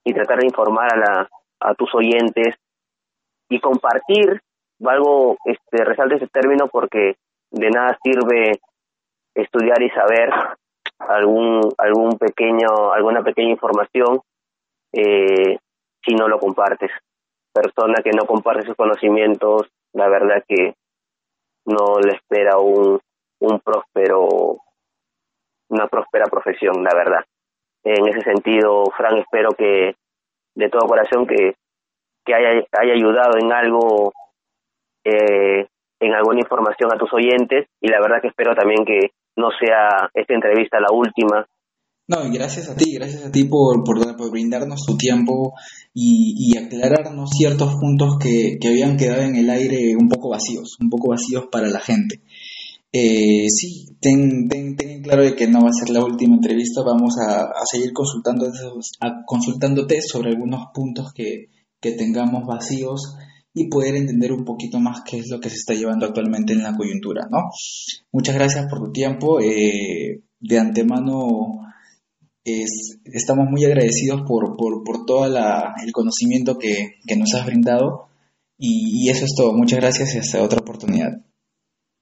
y 0.05 0.13
tratar 0.13 0.39
de 0.39 0.47
informar 0.47 0.95
a, 0.95 0.97
la, 0.97 1.29
a 1.61 1.75
tus 1.75 1.95
oyentes 1.95 2.57
y 3.49 3.61
compartir, 3.61 4.41
valgo, 4.79 5.37
este, 5.45 5.85
resalte 5.85 6.17
ese 6.17 6.29
término 6.29 6.69
porque 6.69 7.17
de 7.51 7.71
nada 7.71 7.99
sirve 8.03 8.61
estudiar 9.35 9.83
y 9.83 9.91
saber 9.91 10.31
algún, 11.01 11.73
algún 11.79 12.19
pequeño, 12.19 12.93
alguna 12.93 13.23
pequeña 13.23 13.51
información 13.51 14.21
eh, 14.93 15.59
si 16.05 16.15
no 16.15 16.29
lo 16.29 16.39
compartes. 16.39 16.91
Persona 17.53 18.03
que 18.03 18.11
no 18.11 18.27
comparte 18.27 18.67
sus 18.67 18.77
conocimientos, 18.77 19.69
la 19.93 20.09
verdad 20.09 20.45
que 20.47 20.75
no 21.67 21.99
le 22.01 22.13
espera 22.13 22.59
un, 22.59 23.01
un 23.41 23.61
próspero, 23.61 24.59
una 25.69 25.89
próspera 25.89 26.27
profesión, 26.27 26.85
la 26.85 26.95
verdad. 26.95 27.25
En 27.83 28.07
ese 28.07 28.21
sentido, 28.23 28.85
Fran, 28.97 29.19
espero 29.19 29.51
que 29.51 29.97
de 30.55 30.69
todo 30.69 30.87
corazón 30.87 31.27
que, 31.27 31.55
que 32.25 32.35
haya, 32.35 32.65
haya 32.79 32.93
ayudado 32.93 33.39
en 33.39 33.53
algo, 33.53 34.13
eh, 35.05 35.67
en 36.01 36.15
alguna 36.15 36.41
información 36.41 36.93
a 36.93 36.99
tus 36.99 37.13
oyentes 37.13 37.67
y 37.81 37.89
la 37.89 38.01
verdad 38.01 38.21
que 38.21 38.29
espero 38.29 38.55
también 38.55 38.85
que 38.85 39.13
no 39.37 39.49
sea 39.59 40.11
esta 40.15 40.35
entrevista 40.35 40.79
la 40.81 40.93
última. 40.93 41.47
No, 42.09 42.27
y 42.27 42.33
gracias 42.33 42.69
a 42.69 42.77
ti, 42.77 42.95
gracias 42.95 43.25
a 43.25 43.31
ti 43.31 43.45
por, 43.45 43.85
por, 43.85 44.31
brindarnos 44.33 44.85
tu 44.85 44.97
tiempo 44.97 45.55
y, 45.95 46.35
y 46.37 46.59
aclararnos 46.59 47.31
ciertos 47.31 47.77
puntos 47.77 48.19
que, 48.19 48.59
que 48.61 48.69
habían 48.69 48.97
quedado 48.97 49.23
en 49.23 49.37
el 49.37 49.49
aire 49.49 49.95
un 49.97 50.09
poco 50.09 50.31
vacíos, 50.31 50.77
un 50.81 50.91
poco 50.91 51.11
vacíos 51.11 51.47
para 51.53 51.69
la 51.69 51.79
gente. 51.79 52.21
Eh, 52.93 53.47
sí, 53.49 53.97
ten, 54.01 54.49
ten, 54.49 54.75
ten, 54.75 55.03
claro 55.03 55.23
de 55.23 55.37
que 55.37 55.47
no 55.47 55.63
va 55.63 55.69
a 55.69 55.73
ser 55.73 55.91
la 55.91 56.05
última 56.05 56.35
entrevista, 56.35 56.83
vamos 56.83 57.15
a, 57.21 57.43
a 57.45 57.65
seguir 57.65 57.93
consultando, 57.93 58.47
a, 59.01 59.25
consultándote 59.25 60.03
sobre 60.03 60.31
algunos 60.31 60.67
puntos 60.75 61.13
que, 61.13 61.51
que 61.81 61.93
tengamos 61.93 62.45
vacíos 62.45 63.15
y 63.53 63.69
poder 63.69 63.97
entender 63.97 64.33
un 64.33 64.45
poquito 64.45 64.79
más 64.79 65.03
qué 65.03 65.19
es 65.19 65.31
lo 65.31 65.41
que 65.41 65.51
se 65.51 65.57
está 65.57 65.75
llevando 65.75 66.07
actualmente 66.07 66.53
en 66.53 66.63
la 66.63 66.77
coyuntura, 66.77 67.27
¿no? 67.31 67.51
Muchas 68.13 68.35
gracias 68.35 68.67
por 68.69 68.81
tu 68.81 68.93
tiempo. 68.93 69.41
Eh, 69.41 70.23
de 70.39 70.59
antemano 70.59 71.61
es, 72.45 73.01
estamos 73.05 73.49
muy 73.51 73.65
agradecidos 73.65 74.23
por, 74.23 74.57
por, 74.57 74.85
por 74.85 75.05
todo 75.05 75.27
el 75.27 75.93
conocimiento 75.93 76.59
que, 76.59 76.99
que, 77.07 77.17
nos 77.17 77.35
has 77.35 77.45
brindado 77.45 78.09
y, 78.57 79.05
y 79.05 79.11
eso 79.11 79.25
es 79.25 79.35
todo. 79.37 79.53
Muchas 79.53 79.81
gracias 79.81 80.15
y 80.15 80.19
hasta 80.19 80.43
otra 80.43 80.61
oportunidad. 80.61 81.21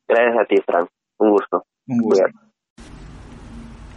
Gracias 0.07 0.43
a 0.43 0.47
ti, 0.47 0.57
Fran. 0.65 0.87
Un 1.19 1.31
gusto. 1.31 1.65
Un 1.87 1.99
gusto. 1.99 2.25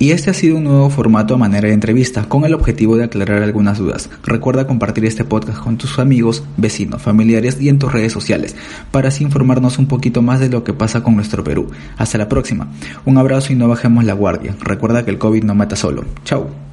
Y 0.02 0.14
este 0.14 0.32
ha 0.32 0.34
sido 0.34 0.58
un 0.58 0.64
nuevo 0.64 0.90
formato 0.90 1.36
a 1.36 1.38
manera 1.38 1.68
de 1.68 1.76
entrevista, 1.76 2.24
con 2.28 2.44
el 2.44 2.56
objetivo 2.56 2.98
de 2.98 3.04
aclarar 3.04 3.44
algunas 3.44 3.78
dudas. 3.78 4.10
Recuerda 4.24 4.66
compartir 4.66 5.06
este 5.06 5.26
podcast 5.26 5.60
con 5.60 5.78
tus 5.78 6.00
amigos, 6.00 6.44
vecinos, 6.58 7.04
familiares 7.04 7.62
y 7.62 7.70
en 7.70 7.78
tus 7.78 7.94
redes 7.94 8.12
sociales, 8.12 8.56
para 8.90 9.10
así 9.10 9.24
informarnos 9.24 9.78
un 9.78 9.86
poquito 9.86 10.24
más 10.24 10.40
de 10.40 10.50
lo 10.50 10.64
que 10.64 10.74
pasa 10.74 11.04
con 11.04 11.16
nuestro 11.16 11.44
Perú. 11.44 11.70
Hasta 11.98 12.18
la 12.18 12.28
próxima. 12.28 12.68
Un 13.06 13.20
abrazo 13.20 13.54
y 13.54 13.56
no 13.56 13.68
bajemos 13.68 14.04
la 14.04 14.14
guardia. 14.14 14.56
Recuerda 14.62 15.06
que 15.06 15.12
el 15.12 15.20
COVID 15.20 15.44
no 15.44 15.54
mata 15.54 15.76
solo. 15.76 16.04
Chao. 16.26 16.71